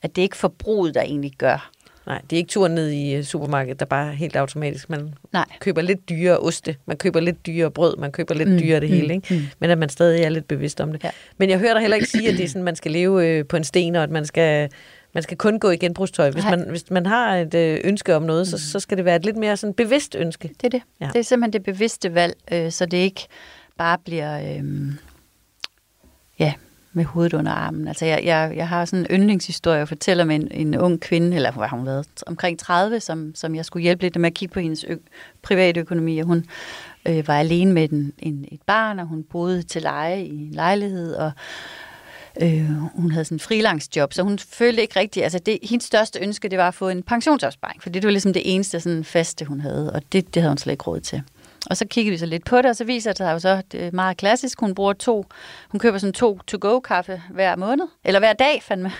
[0.09, 1.71] at det er ikke forbruget, der egentlig gør.
[2.05, 4.89] Nej, det er ikke turen ned i øh, supermarkedet, der bare er helt automatisk.
[4.89, 5.45] Man Nej.
[5.59, 8.79] køber lidt dyre oste, man køber lidt dyre brød, man køber lidt Mm, mm, dyre
[8.79, 9.33] det mm, hele, ikke?
[9.33, 9.41] Mm.
[9.59, 11.03] men at man stadig er lidt bevidst om det.
[11.03, 11.09] Ja.
[11.37, 13.45] Men jeg hører dig heller ikke sige, at det er sådan, man skal leve øh,
[13.45, 14.69] på en sten, og at man skal,
[15.13, 16.29] man skal kun gå i genbrugstøj.
[16.29, 19.15] Hvis man, hvis man har et øh, ønske om noget, så, så skal det være
[19.15, 20.47] et lidt mere sådan bevidst ønske.
[20.47, 20.81] Det er det.
[21.01, 21.09] Ja.
[21.13, 23.27] Det er simpelthen det bevidste valg, øh, så det ikke
[23.77, 24.63] bare bliver øh,
[26.39, 26.53] ja,
[26.97, 27.87] med hovedet under armen.
[27.87, 31.35] Altså jeg, jeg, jeg har sådan en yndlingshistorie, jeg fortæller med en, en ung kvinde,
[31.35, 34.33] eller hvor har hun været, omkring 30, som, som jeg skulle hjælpe lidt med at
[34.33, 34.95] kigge på hendes ø-
[35.41, 36.45] private økonomi, og hun
[37.07, 40.51] øh, var alene med en, en, et barn, og hun boede til leje i en
[40.51, 41.31] lejlighed, og
[42.41, 46.19] Øh, hun havde sådan en freelance-job, så hun følte ikke rigtigt, altså det, hendes største
[46.19, 49.45] ønske, det var at få en pensionsopsparing, for det var ligesom det eneste sådan faste,
[49.45, 51.21] hun havde, og det, det havde hun slet ikke råd til.
[51.69, 53.61] Og så kiggede vi så lidt på det, og så viser det sig jo så,
[53.71, 55.25] det er meget klassisk, hun bruger to,
[55.69, 58.91] hun køber sådan to to-go-kaffe hver måned, eller hver dag, fandme.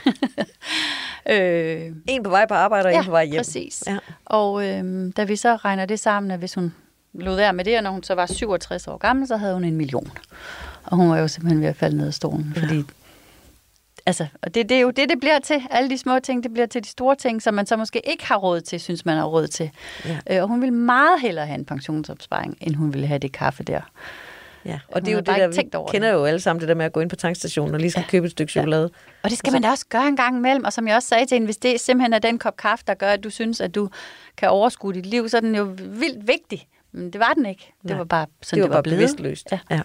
[1.32, 3.40] øh, En på vej på arbejde, og ja, en på vej hjem.
[3.40, 3.84] præcis.
[3.88, 3.98] Ja.
[4.26, 6.74] Og øh, da vi så regner det sammen, at hvis hun
[7.14, 9.64] lod være med det, og når hun så var 67 år gammel, så havde hun
[9.64, 10.12] en million.
[10.84, 12.84] Og hun var jo simpelthen ved at falde ned af stolen, fordi
[14.08, 15.62] Altså, og det, det er jo det, det bliver til.
[15.70, 18.26] Alle de små ting, det bliver til de store ting, som man så måske ikke
[18.28, 19.72] har råd til, synes man har råd til.
[20.06, 20.18] Ja.
[20.30, 23.64] Øh, og hun ville meget hellere have en pensionsopsparing, end hun ville have det kaffe
[23.64, 23.82] der.
[24.66, 26.60] Ja, og Hun det er jo det der, tænkt over vi kender jo alle sammen
[26.60, 28.10] det der med at gå ind på tankstationen og lige skal ja.
[28.10, 28.90] købe et stykke chokolade.
[29.24, 30.64] Og det skal man da også gøre en gang imellem.
[30.66, 32.94] Og som jeg også sagde til hende, hvis det simpelthen er den kop kaffe, der
[32.94, 33.90] gør, at du synes, at du
[34.38, 36.68] kan overskue dit liv, så er den jo vildt vigtig.
[36.92, 37.74] Men det var den ikke.
[37.82, 37.98] Det Nej.
[37.98, 38.98] var bare sådan, det var, det var bare blevet.
[38.98, 39.48] bevidstløst.
[39.52, 39.60] Ja.
[39.72, 39.82] ja.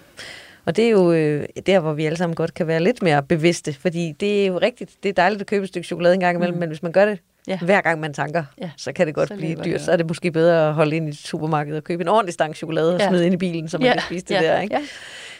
[0.65, 3.23] Og det er jo øh, der, hvor vi alle sammen godt kan være lidt mere
[3.23, 6.19] bevidste, fordi det er jo rigtigt, det er dejligt at købe et stykke chokolade en
[6.19, 6.59] gang imellem, mm.
[6.59, 7.59] men hvis man gør det Ja.
[7.61, 8.69] hver gang man tanker, Ja.
[8.77, 9.81] så kan det godt Så blive dyrt.
[9.81, 12.55] Så er det måske bedre at holde ind i supermarkedet og købe en ordentlig stang
[12.55, 13.07] chokolade og Ja.
[13.07, 13.93] smide ind i bilen, så man Ja.
[13.93, 14.41] kan spise det Ja.
[14.41, 14.59] der.
[14.61, 14.75] Ikke?
[14.75, 14.81] Ja.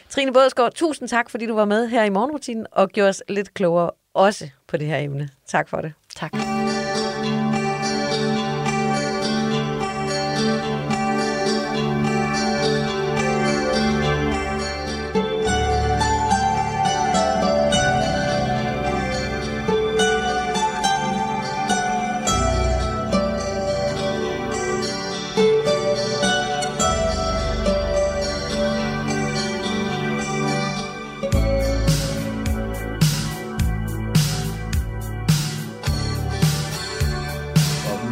[0.09, 3.53] Trine Bådsgaard, tusind tak, fordi du var med her i morgenrutinen og gjorde os lidt
[3.53, 5.29] klogere også på det her emne.
[5.47, 5.93] Tak for det.
[6.15, 6.31] Tak.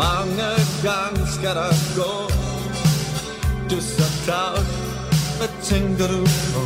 [0.02, 0.52] Mange
[0.84, 2.14] gange skal der gå
[3.70, 4.70] Du er så tavs,
[5.38, 6.22] hvad tænker du
[6.54, 6.64] på?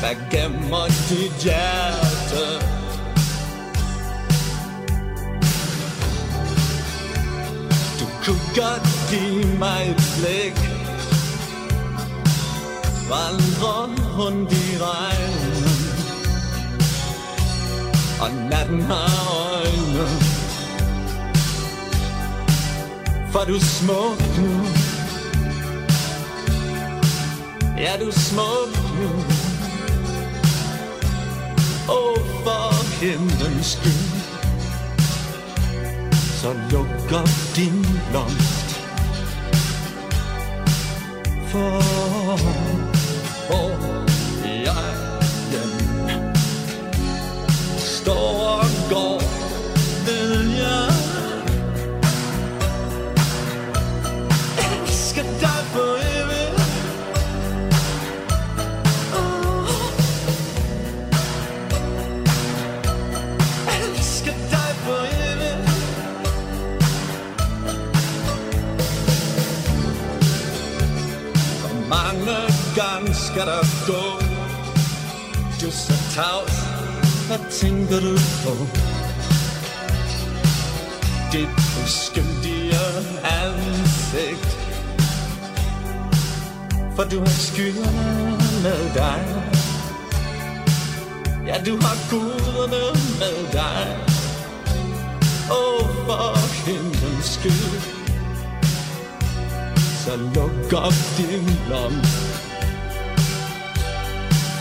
[0.00, 2.44] Hvad gemmer dit hjerte?
[8.00, 10.56] Du kunne godt give mig et blik
[13.10, 13.76] Vandre
[14.18, 15.80] rundt i regnen
[18.20, 19.49] Og natten har
[23.32, 24.50] For du er smuk nu.
[27.78, 29.10] Ja, du er smuk nu.
[31.88, 34.20] Åh, oh, for himlens skyld.
[36.40, 38.80] Så luk op din blomst
[41.46, 41.82] For
[43.46, 43.70] hvor
[44.46, 44.74] jeg
[45.50, 46.32] hjem
[47.78, 49.29] Står og går
[72.80, 74.02] gang skal der gå
[75.60, 76.56] Du så tavs.
[77.26, 78.14] Hvad tænker du
[78.44, 78.52] på?
[81.32, 81.48] Dit
[81.82, 82.74] uskyldige
[83.42, 84.58] ansigt.
[86.96, 89.22] For du har skyerne med dig.
[91.46, 92.84] Ja, du har guderne
[93.20, 93.96] med dig.
[95.50, 97.80] Åh, oh, for himlens skyld.
[100.04, 102.29] Så luk op din lomme.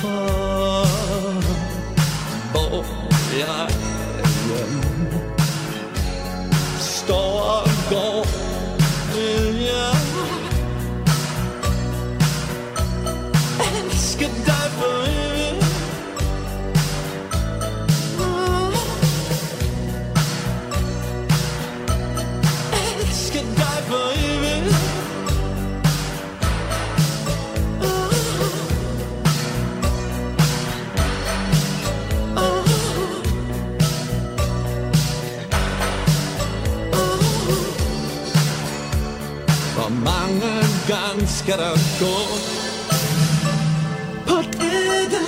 [0.02, 0.08] For
[2.52, 2.86] hvor
[3.38, 3.70] jeg
[4.48, 5.22] hjemme.
[6.80, 7.69] Står
[41.58, 42.14] gange skal der gå
[44.28, 45.20] På dette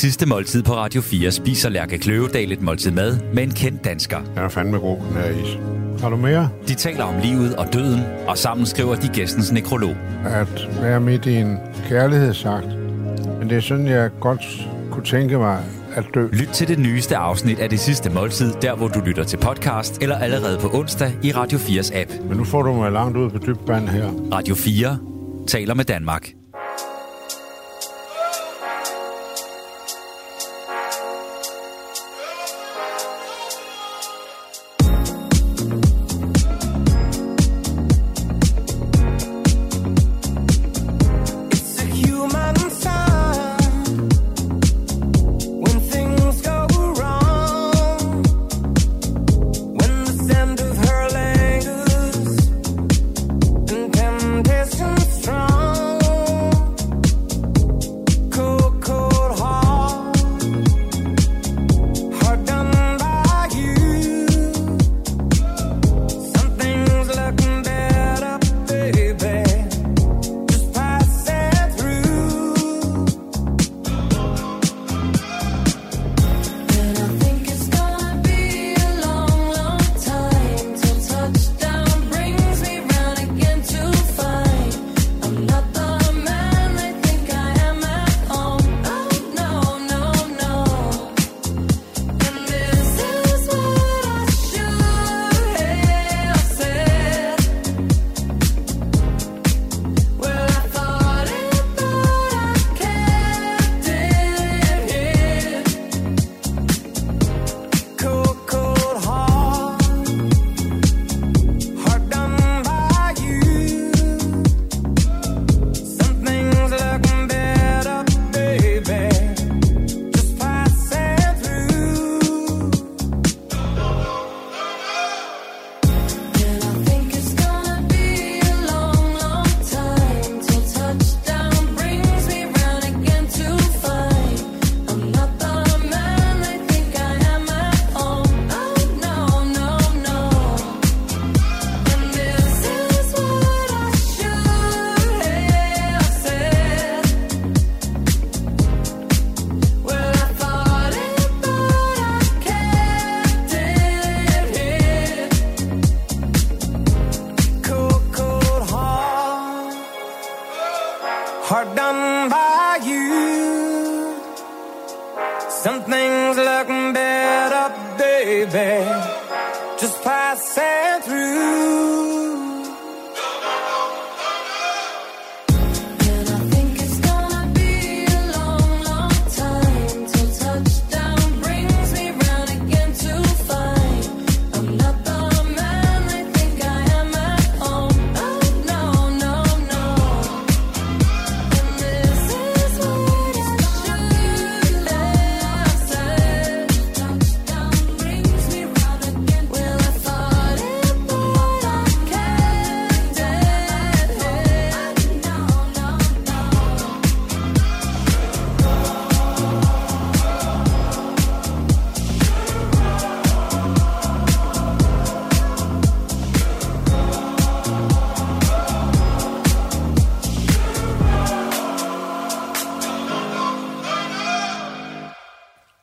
[0.00, 4.18] sidste måltid på Radio 4 spiser Lærke Kløvedal et måltid mad med en kendt dansker.
[4.18, 5.58] Den er fandme god, den her is.
[6.02, 6.48] Har du mere?
[6.68, 9.96] De taler om livet og døden, og sammen skriver de gæstens nekrolog.
[10.24, 12.66] At være midt i en kærlighedsakt.
[13.38, 16.28] Men det er sådan, jeg godt kunne tænke mig at dø.
[16.32, 20.02] Lyt til det nyeste afsnit af Det Sidste Måltid, der hvor du lytter til podcast,
[20.02, 22.10] eller allerede på onsdag i Radio 4's app.
[22.28, 24.10] Men nu får du mig langt ud på dybt her.
[24.32, 24.98] Radio 4
[25.46, 26.39] taler med Danmark.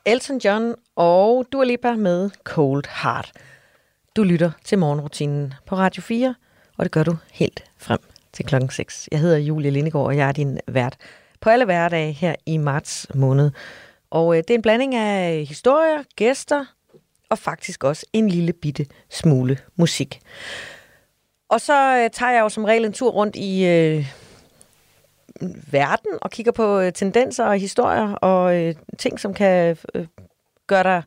[0.08, 3.32] Elton John og Dua Lipa med Cold Heart.
[4.16, 6.34] Du lytter til morgenrutinen på Radio 4,
[6.76, 7.98] og det gør du helt frem
[8.32, 9.08] til klokken 6.
[9.12, 10.96] Jeg hedder Julie Lindegård, og jeg er din vært
[11.40, 13.50] på alle hverdage her i marts måned.
[14.10, 16.64] Og øh, det er en blanding af historier, gæster
[17.30, 20.20] og faktisk også en lille bitte smule musik.
[21.48, 24.06] Og så øh, tager jeg jo som regel en tur rundt i øh,
[25.70, 30.06] verden og kigger på øh, tendenser og historier og øh, ting, som kan øh,
[30.66, 31.02] gøre dig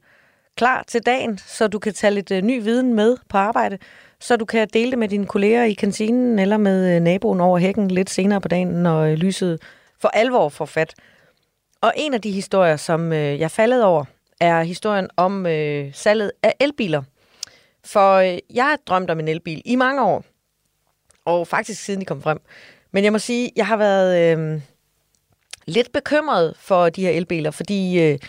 [0.56, 3.78] klar til dagen, så du kan tage lidt øh, ny viden med på arbejde,
[4.20, 7.58] så du kan dele det med dine kolleger i kantinen eller med øh, naboen over
[7.60, 9.62] hækken lidt senere på dagen, når øh, lyset
[10.00, 10.94] for alvor får fat.
[11.82, 14.06] Og en af de historier, som øh, jeg faldet over,
[14.40, 17.04] er historien om øh, salget af elbiler.
[17.86, 20.24] For øh, jeg har drømt om en elbil i mange år,
[21.26, 22.42] og faktisk siden de kom frem.
[22.92, 24.62] Men jeg må sige, jeg har været øh,
[25.66, 28.20] lidt bekymret for de her elbiler, fordi øh,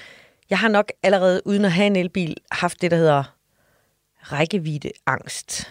[0.51, 3.37] jeg har nok allerede, uden at have en elbil, haft det, der hedder
[4.21, 5.71] rækkeviddeangst.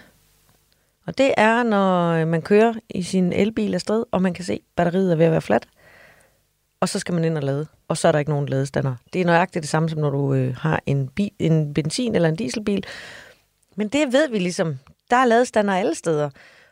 [1.05, 4.53] Og det er, når øh, man kører i sin elbil afsted, og man kan se,
[4.53, 5.67] at batteriet er ved at være fladt,
[6.79, 8.95] og så skal man ind og lade, og så er der ikke nogen ladestander.
[9.13, 12.29] Det er nøjagtigt det samme, som når du øh, har en, bil, en benzin- eller
[12.29, 12.83] en dieselbil.
[13.75, 14.77] Men det ved vi ligesom,
[15.09, 16.29] der er ladestander alle steder,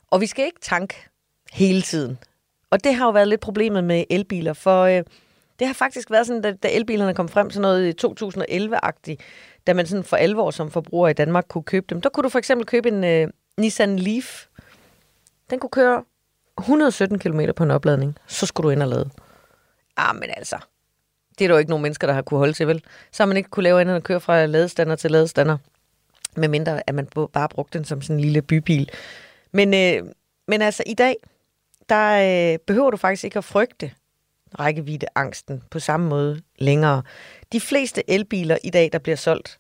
[0.07, 1.08] og vi skal ikke tanke
[1.53, 2.17] hele tiden.
[2.69, 5.03] Og det har jo været lidt problemet med elbiler, for øh,
[5.59, 9.21] det har faktisk været sådan, da, da elbilerne kom frem, sådan noget i 2011-agtigt,
[9.67, 12.01] da man sådan for alvor som forbruger i Danmark kunne købe dem.
[12.01, 13.27] Der kunne du for eksempel købe en øh,
[13.57, 14.45] Nissan Leaf.
[15.49, 16.03] Den kunne køre
[16.59, 18.15] 117 km på en opladning.
[18.27, 19.09] Så skulle du ind og lade.
[19.97, 20.57] Ah, men altså,
[21.39, 22.83] det er der jo ikke nogen mennesker, der har kunne holde til, vel?
[23.11, 25.57] Så har man ikke kunne lave andet end at køre fra ladestander til ladestander.
[26.35, 28.89] Med mindre, at man bare brugte den som sådan en lille bybil.
[29.51, 30.11] Men, øh,
[30.47, 31.15] men altså, i dag,
[31.89, 33.91] der øh, behøver du faktisk ikke at frygte
[34.59, 37.01] rækkeviddeangsten på samme måde længere.
[37.51, 39.59] De fleste elbiler i dag, der bliver solgt,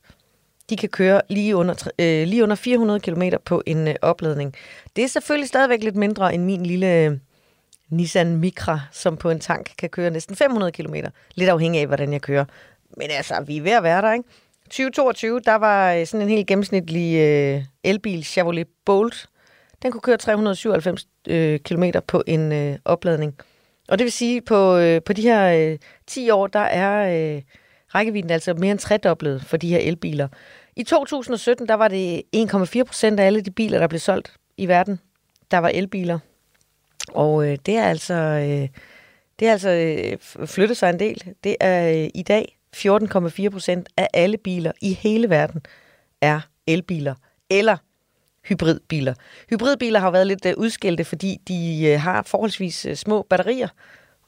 [0.69, 4.53] de kan køre lige under, øh, lige under 400 km på en øh, opladning.
[4.95, 7.17] Det er selvfølgelig stadigvæk lidt mindre end min lille øh,
[7.89, 10.95] Nissan Micra, som på en tank kan køre næsten 500 km.
[11.35, 12.45] Lidt afhængig af, hvordan jeg kører.
[12.97, 14.29] Men altså, vi er ved at være der, ikke?
[14.63, 19.29] 2022, der var øh, sådan en helt gennemsnitlig øh, elbil Chevrolet Bolt.
[19.81, 23.35] Den kunne køre 397 øh, km på en øh, opladning.
[23.87, 25.77] Og det vil sige, på, øh, på de her øh,
[26.07, 27.41] 10 år, der er øh,
[27.95, 30.27] rækkevidden altså mere end tredoblet for de her elbiler.
[30.75, 34.67] I 2017, der var det 1,4 procent af alle de biler, der blev solgt i
[34.67, 34.99] verden,
[35.51, 36.19] der var elbiler.
[37.13, 38.67] Og øh, det er altså, øh,
[39.39, 41.33] det er altså øh, flyttet sig en del.
[41.43, 45.61] Det er øh, i dag 14,4 procent af alle biler i hele verden
[46.21, 47.15] er elbiler
[47.49, 47.77] eller
[48.45, 49.13] hybridbiler.
[49.49, 53.67] Hybridbiler har været lidt øh, udskilte, fordi de øh, har forholdsvis øh, små batterier.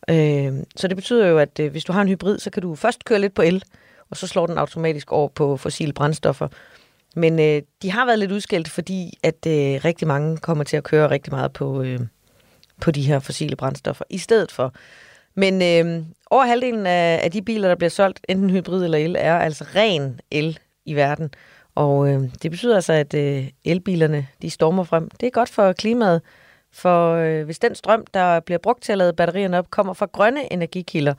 [0.09, 2.75] Øh, så det betyder jo, at øh, hvis du har en hybrid, så kan du
[2.75, 3.63] først køre lidt på el,
[4.09, 6.47] og så slår den automatisk over på fossile brændstoffer.
[7.15, 10.83] Men øh, de har været lidt udskilt, fordi at øh, rigtig mange kommer til at
[10.83, 11.99] køre rigtig meget på, øh,
[12.81, 14.73] på de her fossile brændstoffer i stedet for.
[15.35, 19.15] Men øh, over halvdelen af, af de biler, der bliver solgt, enten hybrid eller el,
[19.19, 21.29] er altså ren el i verden.
[21.75, 25.09] Og øh, det betyder altså, at øh, elbilerne de stormer frem.
[25.09, 26.21] Det er godt for klimaet,
[26.71, 30.05] for øh, hvis den strøm, der bliver brugt til at lade batterierne op, kommer fra
[30.05, 31.13] grønne energikilder,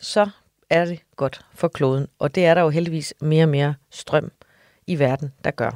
[0.00, 0.28] så
[0.70, 2.06] er det godt for kloden.
[2.18, 4.32] Og det er der jo heldigvis mere og mere strøm
[4.86, 5.70] i verden, der gør.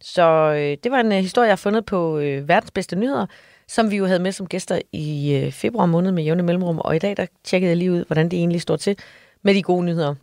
[0.00, 3.26] Så øh, det var en øh, historie, jeg har fundet på øh, verdens bedste nyheder,
[3.68, 6.78] som vi jo havde med som gæster i øh, februar måned med jævne mellemrum.
[6.78, 8.96] Og i dag, der tjekkede jeg lige ud, hvordan det egentlig står til
[9.42, 10.14] med de gode nyheder.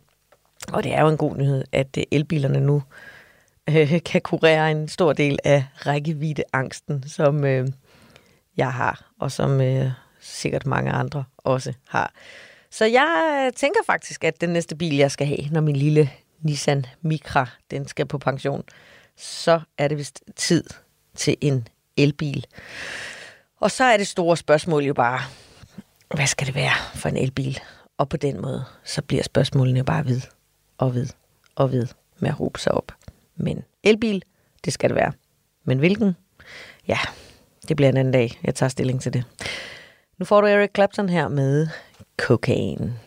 [0.72, 2.82] Og det er jo en god nyhed, at øh, elbilerne nu
[3.68, 7.68] øh, kan kurere en stor del af rækkeviddeangsten, som øh,
[8.56, 9.90] jeg har, og som øh,
[10.20, 12.12] sikkert mange andre også har.
[12.70, 16.10] Så jeg øh, tænker faktisk, at den næste bil, jeg skal have, når min lille
[16.40, 18.64] Nissan Micra, den skal på pension,
[19.16, 20.64] så er det vist tid
[21.16, 22.46] til en elbil.
[23.60, 25.20] Og så er det store spørgsmål jo bare,
[26.14, 27.60] hvad skal det være for en elbil?
[27.98, 30.20] Og på den måde, så bliver spørgsmålene jo bare ved
[30.80, 31.06] og ved
[31.54, 31.86] og ved
[32.18, 32.92] med at råbe sig op.
[33.36, 34.22] Men elbil,
[34.64, 35.12] det skal det være.
[35.64, 36.16] Men hvilken?
[36.88, 36.98] Ja,
[37.68, 38.40] det bliver en anden dag.
[38.44, 39.24] Jeg tager stilling til det.
[40.18, 41.68] Nu får du Eric Clapton her med
[42.16, 42.98] Cocaine.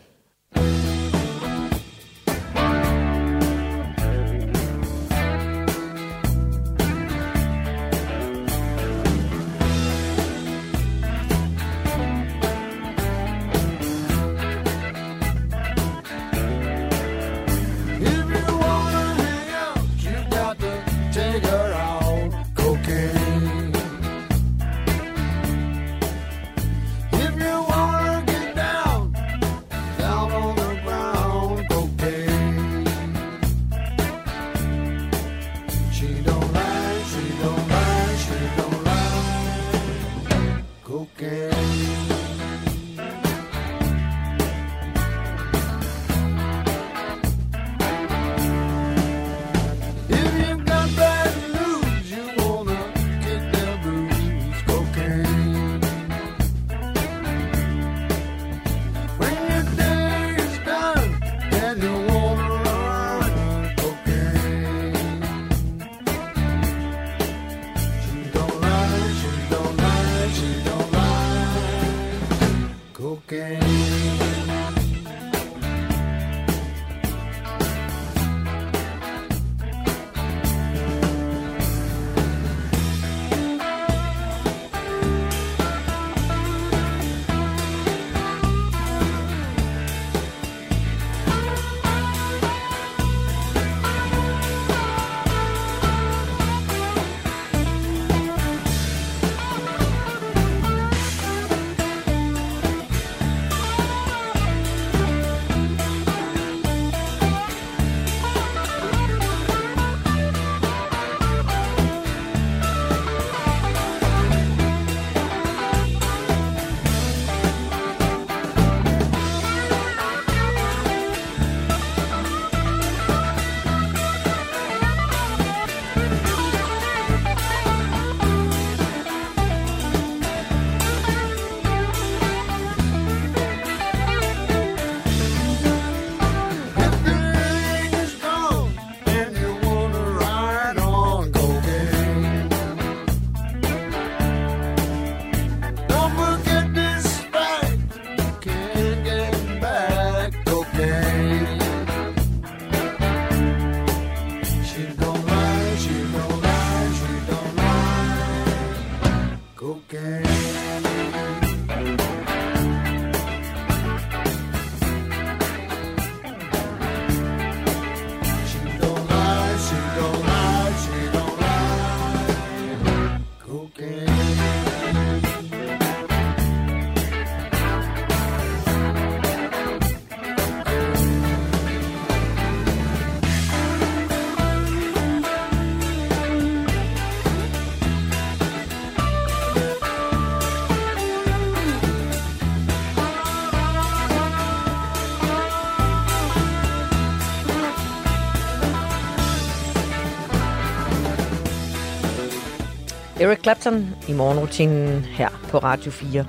[203.24, 206.26] Eric Clapton i morgenrutinen her på Radio 4.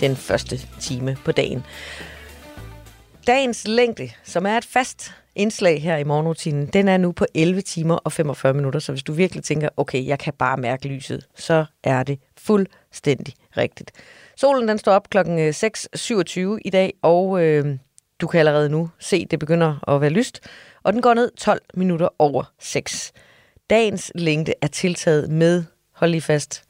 [0.00, 1.62] Den første time på dagen.
[3.26, 7.60] Dagens længde, som er et fast indslag her i morgenrutinen, den er nu på 11
[7.60, 8.80] timer og 45 minutter.
[8.80, 13.34] Så hvis du virkelig tænker, okay, jeg kan bare mærke lyset, så er det fuldstændig
[13.56, 13.92] rigtigt.
[14.36, 15.54] Solen den står op klokken øh,
[16.58, 17.78] 6.27 i dag, og øh,
[18.20, 20.40] du kan allerede nu se, det begynder at være lyst.
[20.82, 23.12] Og den går ned 12 minutter over 6.
[23.70, 25.64] Dagens længde er tiltaget med,
[26.00, 26.64] hold lige fast,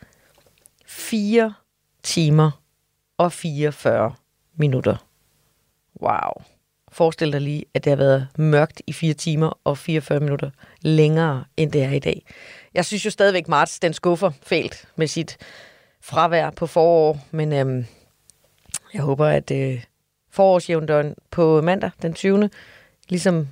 [0.86, 1.54] 4
[2.02, 2.50] timer
[3.18, 4.14] og 44
[4.54, 4.96] minutter.
[6.02, 6.44] Wow.
[6.92, 10.50] Forestil dig lige, at det har været mørkt i 4 timer og 44 minutter
[10.80, 12.26] længere, end det er i dag.
[12.74, 15.38] Jeg synes jo stadigvæk, marts den skuffer fælt med sit
[16.00, 17.86] fravær på forår, men øhm,
[18.94, 19.84] jeg håber, at øh,
[20.30, 22.50] forårsjævndøren på mandag den 20.
[23.08, 23.48] ligesom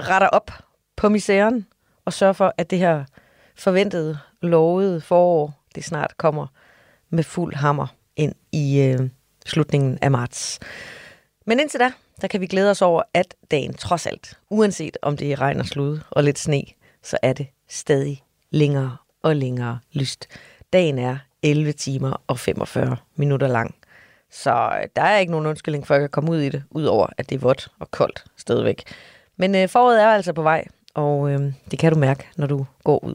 [0.00, 0.50] retter op
[0.96, 1.66] på misæren
[2.04, 3.04] og sørger for, at det her
[3.54, 6.46] forventede, lovede forår, det snart kommer
[7.10, 7.86] med fuld hammer
[8.16, 9.08] ind i øh,
[9.46, 10.58] slutningen af marts.
[11.46, 15.16] Men indtil da, der kan vi glæde os over, at dagen trods alt, uanset om
[15.16, 16.62] det er regn og slud og lidt sne,
[17.02, 20.28] så er det stadig længere og længere lyst.
[20.72, 23.74] Dagen er 11 timer og 45 minutter lang.
[24.30, 27.30] Så øh, der er ikke nogen undskyldning for at komme ud i det, udover at
[27.30, 28.84] det er vådt og koldt stadigvæk.
[29.36, 30.64] Men øh, foråret er altså på vej,
[30.94, 33.14] og øh, det kan du mærke, når du går ud.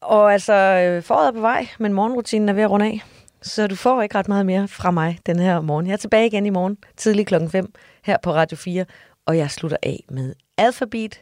[0.00, 3.04] Og altså, øh, foråret er på vej, men morgenrutinen er ved at runde af.
[3.42, 5.86] Så du får ikke ret meget mere fra mig den her morgen.
[5.86, 7.72] Jeg er tilbage igen i morgen, tidlig klokken 5,
[8.02, 8.84] her på Radio 4.
[9.26, 11.20] Og jeg slutter af med Alphabet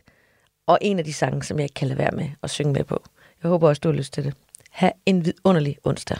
[0.67, 2.85] og en af de sange, som jeg ikke kan lade være med at synge med
[2.85, 3.03] på.
[3.43, 4.35] Jeg håber også, du har lyst til det.
[4.71, 6.19] Ha' en vidunderlig onsdag.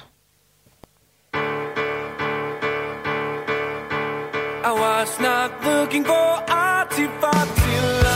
[4.65, 8.08] I was not looking for artifacts